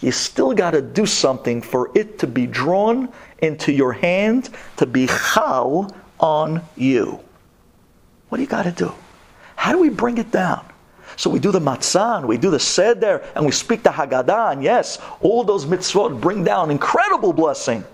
[0.01, 3.09] You still got to do something for it to be drawn
[3.39, 7.19] into your hand, to be chal on you.
[8.29, 8.93] What do you got to do?
[9.55, 10.65] How do we bring it down?
[11.17, 14.51] So we do the matzah, and we do the seder, and we speak the Haggadah,
[14.51, 17.85] and yes, all those mitzvot bring down incredible blessing.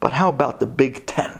[0.00, 1.38] But how about the big ten?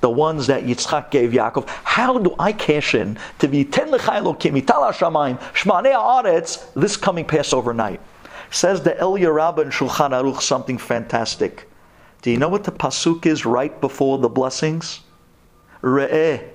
[0.00, 1.68] The ones that Yitzchak gave Yaakov.
[1.68, 7.24] How do I cash in to be ten l'chaylokim, itala shamayim, shmanei haaretz, this coming
[7.24, 8.00] Passover night?
[8.50, 11.68] Says the Elia Rabbah and Shulchan Aruch something fantastic.
[12.22, 15.00] Do you know what the pasuk is right before the blessings?
[15.82, 16.48] Re'eh,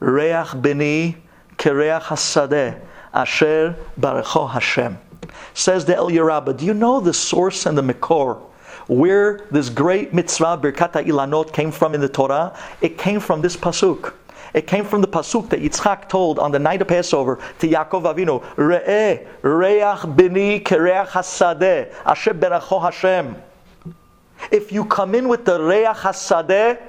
[0.00, 1.16] reach beni,
[1.56, 2.80] kereach hasadeh,
[3.14, 4.98] asher barecho Hashem.
[5.54, 8.40] Says the Elia Rabbah, do you know the source and the mikor
[8.86, 13.56] where this great mitzvah, Birkat Ilanot, came from in the Torah, it came from this
[13.56, 14.12] pasuk.
[14.54, 18.14] It came from the pasuk that Yitzchak told on the night of Passover to Yaakov
[18.14, 23.36] Avinu, Re'eh, reach bini kereach hasadeh, asher beracho Hashem.
[24.50, 26.80] If you come in with the reach hasadeh,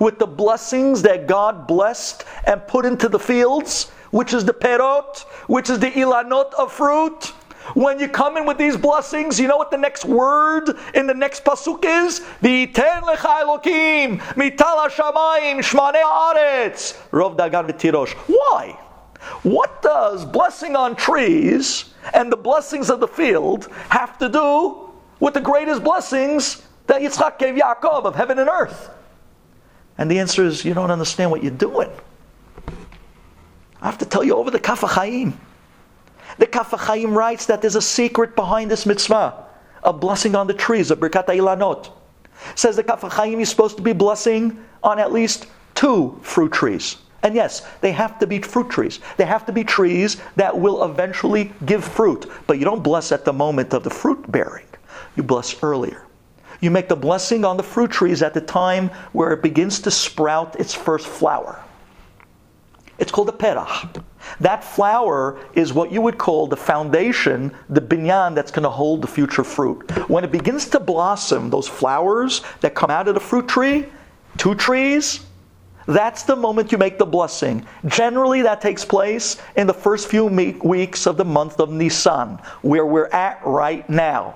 [0.00, 5.22] with the blessings that God blessed and put into the fields, which is the perot,
[5.46, 7.32] which is the ilanot of fruit,
[7.74, 11.14] when you come in with these blessings, you know what the next word in the
[11.14, 12.20] next pasuk is?
[12.42, 18.12] V'iten lecha Elokim, mital hashamayim, shmanei haaretz, rov dagan v'tirosh.
[18.28, 18.78] Why?
[19.42, 24.90] What does blessing on trees and the blessings of the field have to do
[25.20, 28.90] with the greatest blessings that Yitzchak gave Yaakov of heaven and earth?
[29.98, 31.90] And the answer is, you don't understand what you're doing.
[33.80, 35.32] I have to tell you over the Kaf HaChaim.
[36.38, 39.44] The Kaf HaChaim writes that there's a secret behind this mitzvah,
[39.82, 41.90] a blessing on the trees, a Birkat Ilanot.
[42.54, 46.96] Says the Kaf HaChaim is supposed to be blessing on at least two fruit trees.
[47.22, 49.00] And yes, they have to be fruit trees.
[49.16, 52.30] They have to be trees that will eventually give fruit.
[52.46, 54.66] But you don't bless at the moment of the fruit bearing,
[55.16, 56.02] you bless earlier.
[56.60, 59.90] You make the blessing on the fruit trees at the time where it begins to
[59.90, 61.62] sprout its first flower.
[62.98, 64.02] It's called a perach.
[64.40, 69.02] That flower is what you would call the foundation, the binyan that's going to hold
[69.02, 69.90] the future fruit.
[70.08, 73.86] When it begins to blossom, those flowers that come out of the fruit tree,
[74.36, 75.20] two trees,
[75.86, 77.64] that's the moment you make the blessing.
[77.86, 82.84] Generally, that takes place in the first few weeks of the month of Nisan, where
[82.84, 84.34] we're at right now.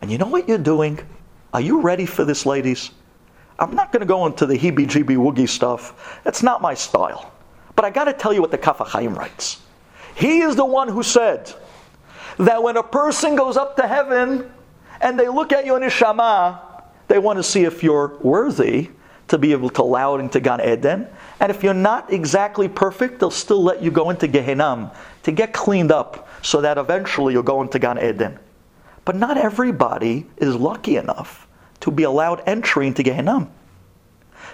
[0.00, 0.98] And you know what you're doing?
[1.52, 2.90] Are you ready for this, ladies?
[3.58, 6.20] I'm not going to go into the heebie jeebie woogie stuff.
[6.24, 7.32] That's not my style.
[7.76, 9.60] But I got to tell you what the Kaf HaChaim writes.
[10.14, 11.52] He is the one who said
[12.38, 14.50] that when a person goes up to heaven
[15.00, 16.58] and they look at you in Neshama,
[17.08, 18.90] they want to see if you're worthy
[19.28, 21.06] to be able to allow it into Gan Eden.
[21.40, 24.92] And if you're not exactly perfect, they'll still let you go into Gehenna
[25.24, 28.38] to get cleaned up so that eventually you'll go into Gan Eden.
[29.04, 31.46] But not everybody is lucky enough
[31.80, 33.48] to be allowed entry into Gehenna.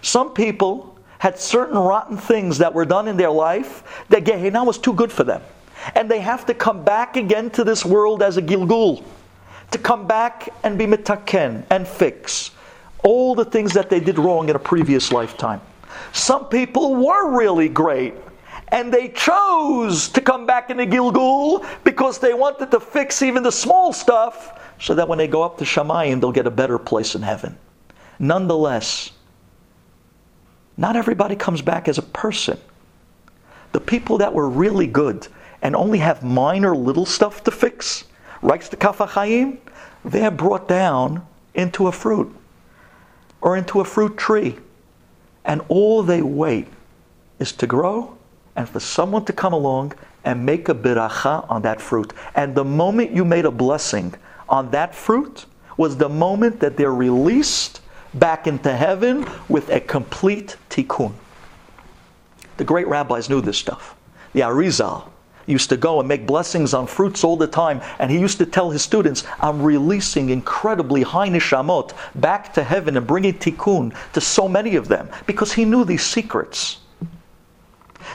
[0.01, 0.92] Some people
[1.23, 5.13] had certain rotten things that were done in their life that Gehenna was too good
[5.13, 5.41] for them.
[5.95, 9.05] And they have to come back again to this world as a Gilgul,
[9.71, 12.51] to come back and be mitaken and fix
[13.05, 15.61] all the things that they did wrong in a previous lifetime.
[16.11, 18.15] Some people were really great,
[18.73, 23.53] and they chose to come back in Gilgul because they wanted to fix even the
[23.53, 27.15] small stuff so that when they go up to Shamayim, they'll get a better place
[27.15, 27.57] in heaven.
[28.19, 29.13] Nonetheless,
[30.77, 32.59] not everybody comes back as a person.
[33.73, 35.29] The people that were really good
[35.63, 38.05] and only have minor little stuff to fix,
[38.43, 39.59] writes the Kaf HaChaim,
[40.05, 42.35] they're brought down into a fruit
[43.41, 44.57] or into a fruit tree.
[45.45, 46.69] And all they wait
[47.39, 48.17] is to grow
[48.57, 49.93] and for someone to come along
[50.25, 52.13] and make a biracha on that fruit.
[52.35, 54.15] And the moment you made a blessing
[54.49, 55.47] on that fruit
[55.77, 57.81] was the moment that they're released
[58.15, 61.13] back into heaven with a complete tikkun.
[62.57, 63.97] The great rabbis knew this stuff.
[64.35, 65.09] The Arizal
[65.47, 68.47] used to go and make blessings on fruits all the time, and he used to
[68.47, 74.21] tell his students, I'm releasing incredibly high nishamot back to heaven and bringing tikkun to
[74.21, 76.79] so many of them, because he knew these secrets.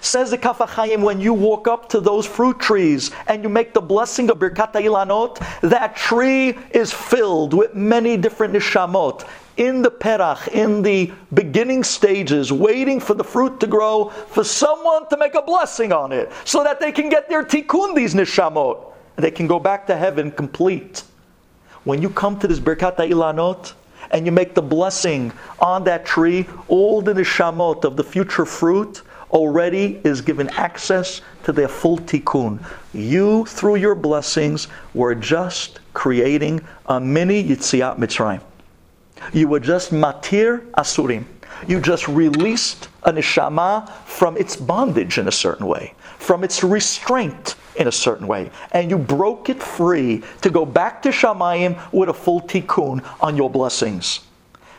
[0.02, 3.74] Says the Kaf HaChaim, when you walk up to those fruit trees and you make
[3.74, 9.28] the blessing of Birkat Ilanot, that tree is filled with many different nishamot
[9.58, 15.08] in the perach, in the beginning stages, waiting for the fruit to grow, for someone
[15.10, 18.94] to make a blessing on it, so that they can get their tikkun, these nishamot,
[19.16, 21.04] and they can go back to heaven complete.
[21.84, 23.74] When you come to this Birkat Ilanot,
[24.12, 29.02] and you make the blessing on that tree, all the nishamot of the future fruit
[29.32, 32.64] already is given access to their full tikkun.
[32.94, 38.42] You, through your blessings, were just creating a mini Yitziat Mitzrayim.
[39.34, 41.26] You were just matir asurim.
[41.68, 47.56] You just released a neshama from its bondage in a certain way, from its restraint
[47.76, 52.10] in a certain way, and you broke it free to go back to Shamayim with
[52.10, 54.27] a full tikkun on your blessings.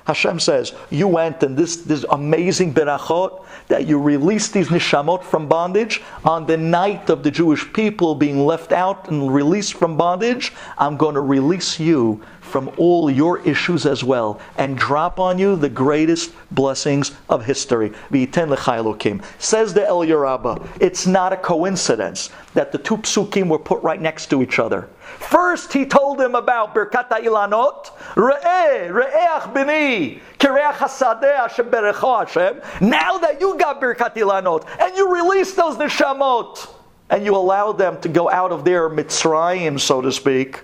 [0.08, 5.46] Hashem says, you went and this, this amazing berachot, that you released these nishamot from
[5.46, 10.54] bondage on the night of the Jewish people being left out and released from bondage.
[10.78, 15.56] I'm going to release you from all your issues as well and drop on you
[15.56, 17.92] the greatest blessings of history.
[18.10, 24.00] Says the El Yerabba, it's not a coincidence that the two psukim were put right
[24.00, 24.88] next to each other.
[25.28, 32.80] First, he told him about Birkat Ilanot, Re'each bini, Kireach Hasadeh.
[32.80, 36.70] Now that you got Birkat Ilanot, and you release those neshamot,
[37.10, 40.62] and you allow them to go out of their Mitzrayim, so to speak,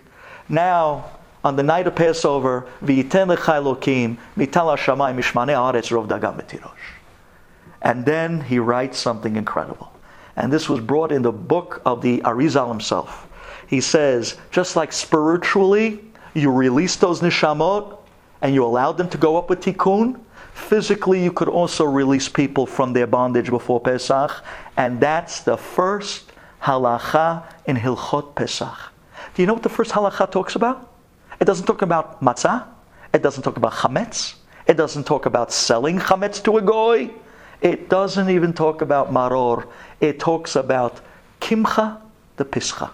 [0.49, 1.11] now
[1.45, 6.73] on the night of Passover, v'yiten mital hashamayim mishmanei haaretz rov dagam betirosh.
[7.83, 9.93] And then he writes something incredible.
[10.37, 13.29] And this was brought in the book of the Arizal himself.
[13.75, 15.99] He says, just like spiritually,
[16.33, 17.99] you release those nishamot
[18.41, 20.21] and you allowed them to go up with tikkun,
[20.53, 24.45] physically you could also release people from their bondage before Pesach.
[24.77, 26.31] And that's the first
[26.63, 28.79] halacha in Hilchot Pesach.
[29.35, 30.93] Do you know what the first halacha talks about?
[31.41, 32.69] It doesn't talk about matzah.
[33.13, 34.37] It doesn't talk about chametz.
[34.69, 37.11] It doesn't talk about selling chametz to a goy.
[37.61, 39.67] It doesn't even talk about maror.
[39.99, 41.01] It talks about
[41.41, 42.01] kimcha
[42.37, 42.91] de pischa.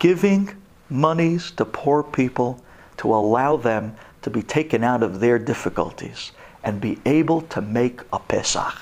[0.00, 0.56] Giving
[0.88, 2.60] monies to poor people
[2.96, 6.32] to allow them to be taken out of their difficulties
[6.64, 8.74] and be able to make a Pesach.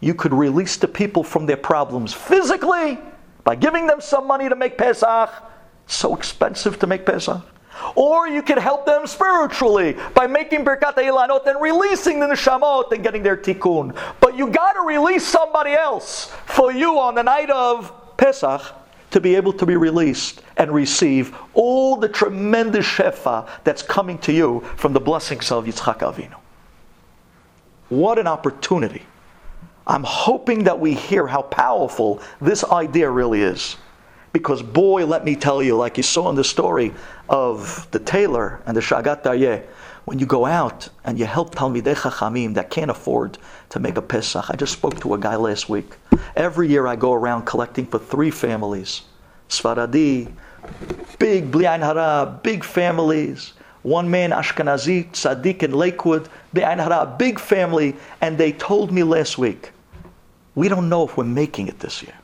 [0.00, 2.98] You could release the people from their problems physically
[3.44, 5.30] by giving them some money to make Pesach,
[5.86, 7.42] so expensive to make Pesach.
[7.94, 13.02] Or you could help them spiritually by making Birkat Ilanot and releasing the Neshamot and
[13.02, 13.96] getting their tikkun.
[14.20, 18.62] But you got to release somebody else for you on the night of Pesach
[19.14, 24.32] to be able to be released and receive all the tremendous shefa that's coming to
[24.32, 26.34] you from the blessings of Yitzchak Avinu.
[27.90, 29.06] What an opportunity.
[29.86, 33.76] I'm hoping that we hear how powerful this idea really is.
[34.32, 36.92] Because, boy, let me tell you, like you saw in the story
[37.28, 39.62] of the tailor and the Shagat Aryeh,
[40.04, 43.38] when you go out and you help Talmidei Chachamim that can't afford
[43.70, 44.44] to make a Pesach.
[44.48, 45.96] I just spoke to a guy last week.
[46.36, 49.02] Every year I go around collecting for three families.
[49.48, 50.30] Sfaradi,
[51.18, 53.54] big Bli'ain Hara, big families.
[53.82, 57.94] One man, Ashkenazi, Tzaddik in Lakewood, Bli'ain Hara, big family.
[58.20, 59.72] And they told me last week,
[60.54, 62.14] we don't know if we're making it this year.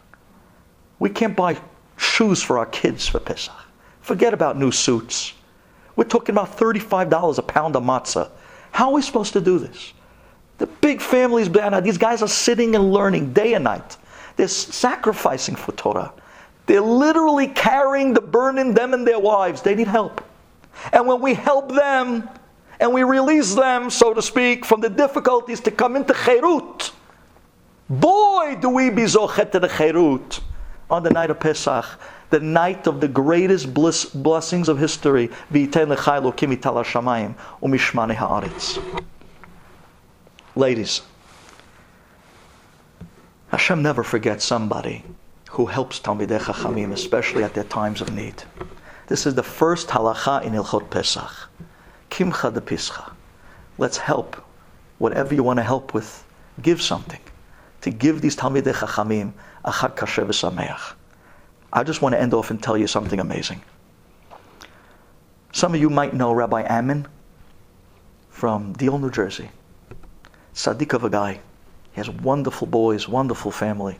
[0.98, 1.58] We can't buy
[1.96, 3.54] shoes for our kids for Pesach.
[4.00, 5.32] Forget about new suits.
[6.00, 8.30] We're talking about $35 a pound of matzah.
[8.72, 9.92] How are we supposed to do this?
[10.56, 11.50] The big families,
[11.82, 13.98] these guys are sitting and learning day and night.
[14.36, 16.10] They're sacrificing for Torah.
[16.64, 19.60] They're literally carrying the burden, them and their wives.
[19.60, 20.24] They need help.
[20.90, 22.26] And when we help them
[22.80, 26.92] and we release them, so to speak, from the difficulties to come into Cherut,
[27.90, 30.40] boy, do we be zochet to the Cherut
[30.88, 31.84] on the night of Pesach,
[32.30, 35.28] the night of the greatest bliss, blessings of history.
[40.56, 41.02] Ladies,
[43.48, 45.04] Hashem never forgets somebody
[45.50, 48.42] who helps Talmidei Chachamim, especially at their times of need.
[49.08, 51.48] This is the first halacha in Ilchot Pesach.
[52.10, 53.12] Kimcha de Pischa.
[53.78, 54.36] Let's help.
[54.98, 56.24] Whatever you want to help with,
[56.62, 57.20] give something.
[57.80, 59.32] To give these Talmidei Chachamim
[59.64, 60.94] a Chag Kasher v'Sameach.
[61.72, 63.62] I just want to end off and tell you something amazing.
[65.52, 67.06] Some of you might know Rabbi Ammon
[68.28, 69.50] from Deal, New Jersey.
[70.54, 71.40] Tzaddik of a guy.
[71.92, 73.98] He has wonderful boys, wonderful family.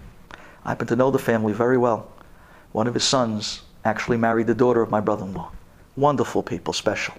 [0.65, 2.11] I happen to know the family very well.
[2.73, 5.51] One of his sons actually married the daughter of my brother in law.
[5.97, 7.15] Wonderful people, special.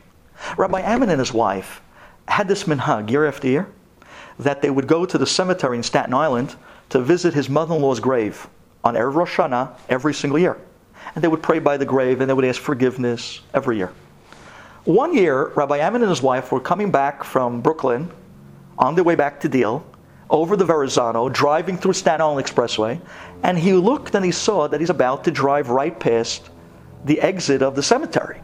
[0.58, 1.82] Rabbi Ammon and his wife
[2.28, 3.68] had this minhag year after year
[4.40, 6.56] that they would go to the cemetery in Staten Island
[6.90, 8.48] to visit his mother in law's grave
[8.84, 10.58] on Erev Rosh Hashanah every single year.
[11.16, 13.92] And they would pray by the grave and they would ask forgiveness every year.
[14.86, 18.12] One year, Rabbi Ammon and his wife were coming back from Brooklyn
[18.80, 19.86] on their way back to Deal
[20.30, 23.00] over the Verrazano, driving through Staten Island Expressway,
[23.44, 26.50] and he looked and he saw that he's about to drive right past
[27.06, 28.42] the exit of the cemetery.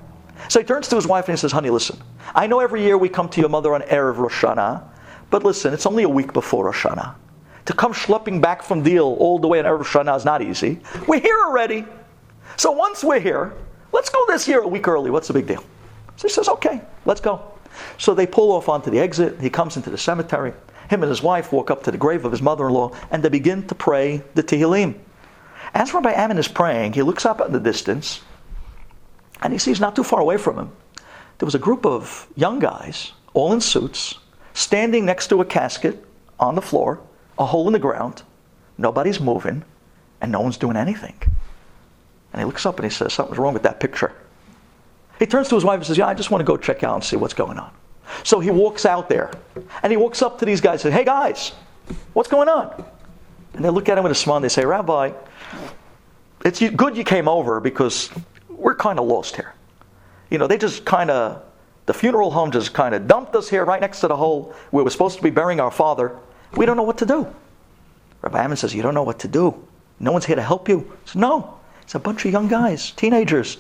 [0.50, 1.98] So he turns to his wife and he says, Honey, listen,
[2.36, 4.84] I know every year we come to your mother on Erev Rosh Hashanah,
[5.30, 7.16] but listen, it's only a week before Rosh Hashanah.
[7.68, 10.80] To come schlepping back from Deal all the way in Erev Hashanah is not easy.
[11.08, 11.86] We're here already.
[12.56, 13.54] So once we're here,
[13.92, 15.12] let's go this year a week early.
[15.12, 15.64] What's the big deal?
[16.16, 17.42] So he says, Okay, let's go.
[17.98, 19.40] So they pull off onto the exit.
[19.40, 20.54] He comes into the cemetery.
[20.90, 23.22] Him and his wife walk up to the grave of his mother in law and
[23.22, 24.98] they begin to pray the Tehillim.
[25.74, 28.22] As Rabbi Ammon is praying, he looks up at the distance
[29.42, 30.72] and he sees not too far away from him
[31.38, 34.16] there was a group of young guys, all in suits,
[34.54, 36.04] standing next to a casket
[36.40, 37.00] on the floor,
[37.40, 38.24] a hole in the ground.
[38.78, 39.64] Nobody's moving,
[40.22, 41.16] and no one's doing anything.
[42.34, 44.14] And he looks up and he says, Something's wrong with that picture.
[45.20, 46.96] He turns to his wife and says, Yeah, I just want to go check out
[46.96, 47.72] and see what's going on.
[48.24, 49.32] So he walks out there
[49.84, 51.54] and he walks up to these guys and says, Hey guys,
[52.14, 52.86] what's going on?
[53.54, 55.12] And they look at him with a smile and they say, Rabbi,
[56.46, 58.10] it's good you came over because
[58.50, 59.54] we're kind of lost here.
[60.30, 61.44] You know, they just kind of,
[61.86, 64.84] the funeral home just kind of dumped us here right next to the hole where
[64.84, 66.18] we're supposed to be burying our father.
[66.56, 67.34] We don't know what to do.
[68.22, 69.68] Rabbi Ammon says, You don't know what to do.
[70.00, 70.92] No one's here to help you.
[71.16, 71.60] No.
[71.82, 73.58] It's a bunch of young guys, teenagers.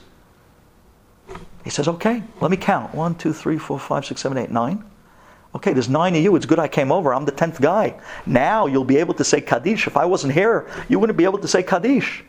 [1.63, 2.93] He says, Okay, let me count.
[2.93, 4.83] One, two, three, four, five, six, seven, eight, nine.
[5.55, 6.35] Okay, there's nine of you.
[6.35, 7.13] It's good I came over.
[7.13, 7.99] I'm the tenth guy.
[8.25, 9.87] Now you'll be able to say Kaddish.
[9.87, 12.23] If I wasn't here, you wouldn't be able to say Kaddish.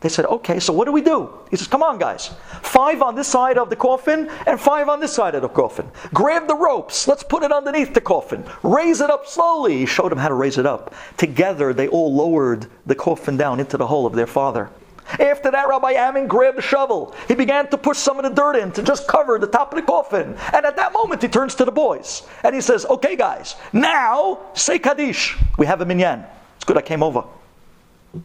[0.00, 1.32] They said, okay, so what do we do?
[1.50, 2.30] He says, come on, guys.
[2.60, 5.90] Five on this side of the coffin and five on this side of the coffin.
[6.12, 7.08] Grab the ropes.
[7.08, 8.44] Let's put it underneath the coffin.
[8.62, 9.78] Raise it up slowly.
[9.78, 10.94] He showed them how to raise it up.
[11.16, 14.70] Together, they all lowered the coffin down into the hole of their father.
[15.18, 17.14] After that, Rabbi Ammon grabbed a shovel.
[17.28, 19.76] He began to push some of the dirt in to just cover the top of
[19.76, 20.36] the coffin.
[20.52, 24.40] And at that moment, he turns to the boys and he says, Okay, guys, now
[24.54, 25.36] say Kaddish.
[25.58, 26.24] We have a minyan.
[26.56, 27.24] It's good I came over.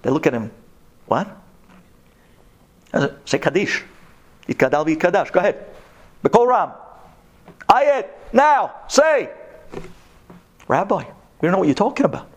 [0.01, 0.51] They look at him.
[1.05, 1.40] What?
[3.25, 3.83] Say Kaddish.
[4.47, 5.31] Yitkadal v'yitkadash.
[5.31, 5.65] Go ahead.
[6.23, 6.71] Bekol Ram.
[7.69, 8.07] Ayet.
[8.33, 8.73] Now.
[8.87, 9.29] Say.
[10.67, 12.29] Rabbi, we don't know what you're talking about.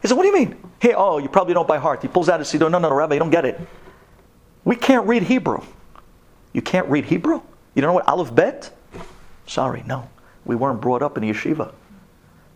[0.00, 0.56] He said, What do you mean?
[0.78, 2.02] Hey, oh, you probably don't by heart.
[2.02, 2.70] He pulls out his siddur.
[2.70, 3.60] No, no, no, Rabbi, you don't get it.
[4.64, 5.60] We can't read Hebrew.
[6.52, 7.42] You can't read Hebrew?
[7.74, 8.70] You don't know what Aleph Bet?
[9.46, 10.08] Sorry, no.
[10.44, 11.72] We weren't brought up in yeshiva.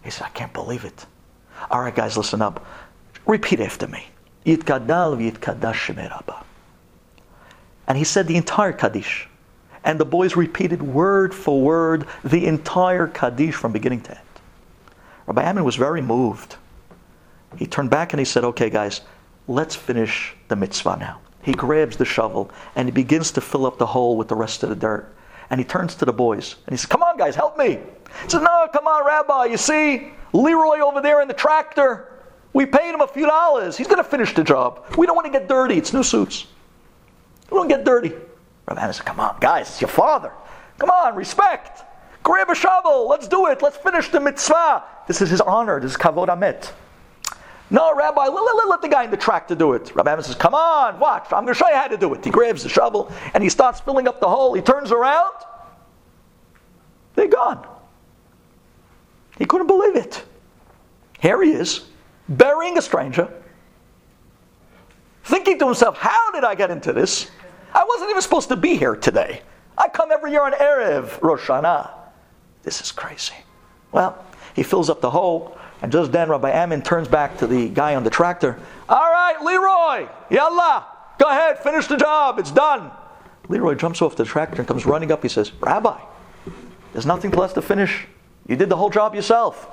[0.03, 1.07] He said, I can't believe it.
[1.71, 2.65] All right, guys, listen up.
[3.27, 4.07] Repeat after me.
[4.47, 6.43] Yitkadal v'yitkadash shemerabah.
[7.87, 9.29] And he said the entire Kaddish.
[9.85, 14.21] And the boys repeated word for word the entire Kaddish from beginning to end.
[15.27, 16.57] Rabbi Ammon was very moved.
[17.57, 19.03] He turned back and he said, Okay, guys,
[19.49, 21.21] let's finish the mitzvah now.
[21.43, 24.63] He grabs the shovel and he begins to fill up the hole with the rest
[24.63, 25.13] of the dirt.
[25.51, 27.81] And he turns to the boys and he says, Come on, guys, help me.
[28.23, 29.47] He says, No, come on, Rabbi.
[29.47, 32.09] You see, Leroy over there in the tractor,
[32.53, 33.77] we paid him a few dollars.
[33.77, 34.85] He's going to finish the job.
[34.97, 35.77] We don't want to get dirty.
[35.77, 36.47] It's new suits.
[37.53, 38.15] We don't get dirty.
[38.67, 40.33] Rabbi Hannah said, Come on, guys, it's your father.
[40.79, 41.83] Come on, respect.
[42.23, 43.09] Grab a shovel.
[43.09, 43.61] Let's do it.
[43.61, 44.85] Let's finish the mitzvah.
[45.07, 45.79] This is his honor.
[45.79, 46.73] This is kavod amet.
[47.69, 49.95] No, Rabbi, let, let, let, the guy in the tractor do it.
[49.95, 51.25] Rabbi Hannah says, Come on, watch.
[51.27, 52.25] I'm going to show you how to do it.
[52.25, 54.55] He grabs the shovel and he starts filling up the hole.
[54.55, 55.35] He turns around.
[57.17, 57.67] They're gone.
[59.39, 60.25] He couldn't believe it.
[61.21, 61.85] Here he is,
[62.29, 63.31] burying a stranger,
[65.25, 67.31] thinking to himself, How did I get into this?
[67.75, 69.43] I wasn't even supposed to be here today.
[69.77, 71.91] I come every year on Erev Rosh Hashanah.
[72.63, 73.35] This is crazy.
[73.91, 77.69] Well, he fills up the hole, and just then Rabbi Ammon turns back to the
[77.69, 78.59] guy on the tractor.
[78.89, 80.87] All right, Leroy, yalla,
[81.19, 82.91] go ahead, finish the job, it's done.
[83.49, 85.23] Leroy jumps off the tractor and comes running up.
[85.23, 85.99] He says, Rabbi,
[86.93, 88.07] there's nothing left to finish.
[88.47, 89.69] You did the whole job yourself.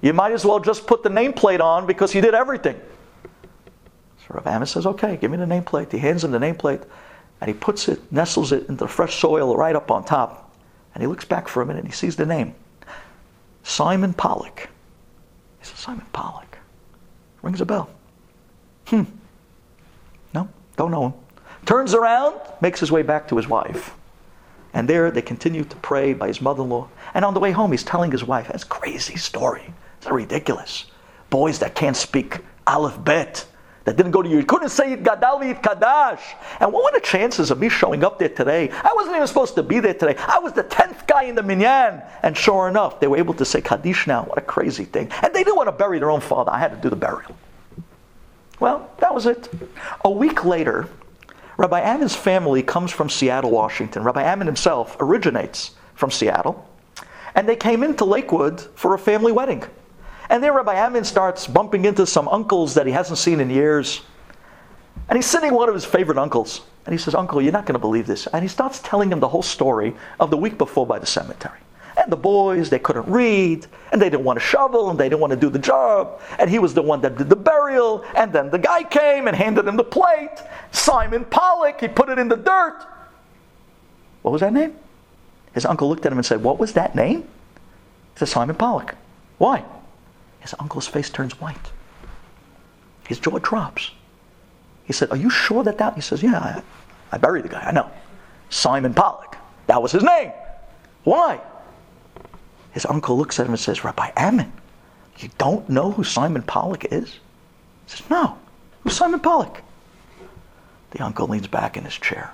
[0.00, 2.80] You might as well just put the nameplate on because you did everything.
[4.18, 5.92] So Rabbi Ammon says, Okay, give me the nameplate.
[5.92, 6.84] He hands him the nameplate
[7.44, 10.56] and he puts it, nestles it into the fresh soil right up on top.
[10.94, 12.54] And he looks back for a minute and he sees the name
[13.62, 14.70] Simon Pollock.
[15.60, 16.56] He says, Simon Pollock.
[17.42, 17.90] Rings a bell.
[18.86, 19.02] Hmm.
[20.32, 21.12] No, don't know him.
[21.66, 23.94] Turns around, makes his way back to his wife.
[24.72, 26.88] And there they continue to pray by his mother in law.
[27.12, 29.74] And on the way home, he's telling his wife, that's a crazy story.
[29.98, 30.86] It's ridiculous.
[31.28, 33.44] Boys that can't speak Aleph Bet
[33.84, 34.38] that didn't go to you.
[34.38, 36.20] You couldn't say it Gadal Kadash.
[36.60, 38.70] And what were the chances of me showing up there today?
[38.70, 40.16] I wasn't even supposed to be there today.
[40.18, 42.02] I was the 10th guy in the minyan.
[42.22, 44.24] And sure enough, they were able to say Kaddish now.
[44.24, 45.10] What a crazy thing.
[45.22, 46.50] And they didn't want to bury their own father.
[46.50, 47.36] I had to do the burial.
[48.58, 49.52] Well, that was it.
[50.04, 50.88] A week later,
[51.58, 54.02] Rabbi Ammon's family comes from Seattle, Washington.
[54.02, 56.68] Rabbi Ammon himself originates from Seattle.
[57.34, 59.64] And they came into Lakewood for a family wedding.
[60.34, 64.00] And then Rabbi Ammon starts bumping into some uncles that he hasn't seen in years.
[65.08, 66.62] And he's sitting one of his favorite uncles.
[66.84, 68.26] And he says, Uncle, you're not going to believe this.
[68.26, 71.60] And he starts telling him the whole story of the week before by the cemetery.
[71.96, 75.20] And the boys, they couldn't read, and they didn't want to shovel, and they didn't
[75.20, 76.20] want to do the job.
[76.40, 78.04] And he was the one that did the burial.
[78.16, 80.42] And then the guy came and handed him the plate.
[80.72, 82.84] Simon Pollock, he put it in the dirt.
[84.22, 84.74] What was that name?
[85.52, 87.20] His uncle looked at him and said, What was that name?
[87.20, 88.96] He said, Simon Pollock.
[89.38, 89.62] Why?
[90.44, 91.72] His uncle's face turns white.
[93.08, 93.92] His jaw drops.
[94.84, 95.94] He said, Are you sure that that?
[95.94, 96.62] He says, Yeah, I,
[97.12, 97.62] I buried the guy.
[97.62, 97.90] I know.
[98.50, 99.38] Simon Pollock.
[99.68, 100.32] That was his name.
[101.04, 101.40] Why?
[102.72, 104.52] His uncle looks at him and says, Rabbi Ammon,
[105.16, 107.14] you don't know who Simon Pollock is?
[107.86, 108.36] He says, No.
[108.82, 109.62] Who's Simon Pollock?
[110.90, 112.30] The uncle leans back in his chair.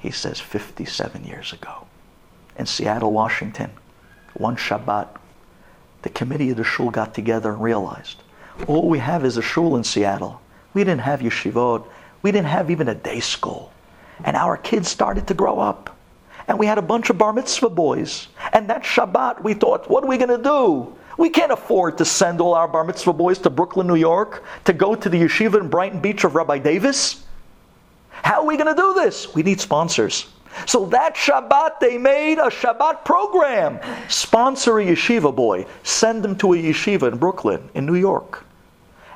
[0.00, 1.88] He says, 57 years ago,
[2.56, 3.72] in Seattle, Washington,
[4.34, 5.08] one Shabbat,
[6.02, 8.22] the committee of the shul got together and realized
[8.66, 10.40] all we have is a shul in Seattle.
[10.74, 11.84] We didn't have yeshivot.
[12.22, 13.72] We didn't have even a day school.
[14.24, 15.96] And our kids started to grow up.
[16.48, 18.28] And we had a bunch of bar mitzvah boys.
[18.52, 20.94] And that Shabbat, we thought, what are we going to do?
[21.18, 24.72] We can't afford to send all our bar mitzvah boys to Brooklyn, New York, to
[24.72, 27.24] go to the yeshiva in Brighton Beach of Rabbi Davis.
[28.10, 29.34] How are we going to do this?
[29.34, 30.26] We need sponsors.
[30.66, 33.80] So that Shabbat, they made a Shabbat program.
[34.08, 35.66] Sponsor a yeshiva boy.
[35.82, 38.44] Send him to a yeshiva in Brooklyn, in New York.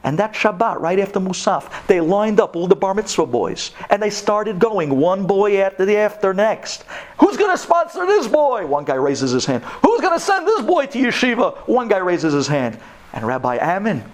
[0.03, 3.73] And that Shabbat, right after Musaf, they lined up all the bar mitzvah boys.
[3.91, 6.85] And they started going, one boy after the after next.
[7.19, 8.67] Who's going to sponsor this boy?
[8.67, 9.65] One guy raises his hand.
[9.65, 11.57] Who's going to send this boy to yeshiva?
[11.67, 12.79] One guy raises his hand.
[13.13, 14.05] And Rabbi Ammon,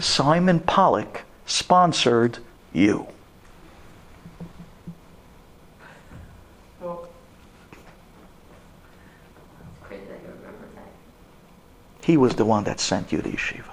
[0.00, 2.38] Simon Pollock, sponsored
[2.72, 3.06] you.
[12.10, 13.70] He was the one that sent you to yeshiva.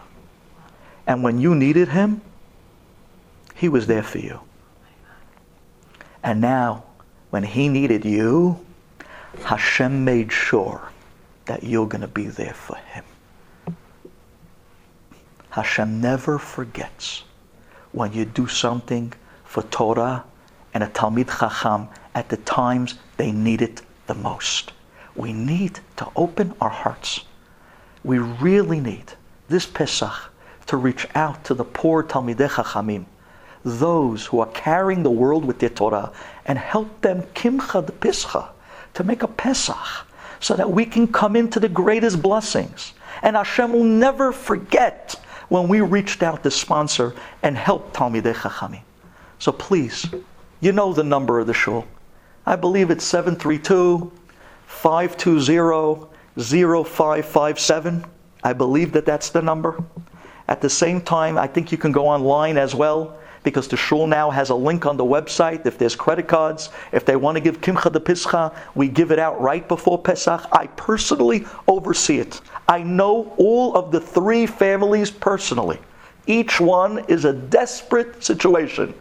[1.08, 2.22] And when you needed him,
[3.56, 4.42] he was there for you.
[6.22, 6.84] And now,
[7.32, 8.64] when he needed you,
[9.44, 10.92] Hashem made sure
[11.46, 13.04] that you're going to be there for him.
[15.50, 17.24] Hashem never forgets
[17.92, 19.14] when you do something
[19.46, 20.24] for Torah
[20.76, 24.74] and a Talmid Chacham at the times they need it the most.
[25.16, 27.22] We need to open our hearts.
[28.08, 29.12] We really need
[29.50, 30.32] this Pesach
[30.68, 33.04] to reach out to the poor Talmidei Chachamim,
[33.66, 36.14] those who are carrying the world with their Torah,
[36.46, 38.48] and help them kimcha de
[38.94, 40.08] to make a Pesach,
[40.40, 42.94] so that we can come into the greatest blessings.
[43.24, 45.16] And Hashem will never forget
[45.50, 48.84] when we reached out to sponsor and help Talmidei Chachamim.
[49.38, 50.06] So please,
[50.62, 51.86] you know the number of the shul.
[52.46, 54.10] I believe it's 732
[54.66, 58.06] 520 0557.
[58.44, 59.84] I believe that that's the number.
[60.48, 64.08] At the same time, I think you can go online as well because the shul
[64.08, 65.66] now has a link on the website.
[65.66, 69.20] If there's credit cards, if they want to give Kimcha de Pischa, we give it
[69.20, 70.46] out right before Pesach.
[70.52, 72.42] I personally oversee it.
[72.68, 75.80] I know all of the three families personally.
[76.28, 78.94] Each one is a desperate situation.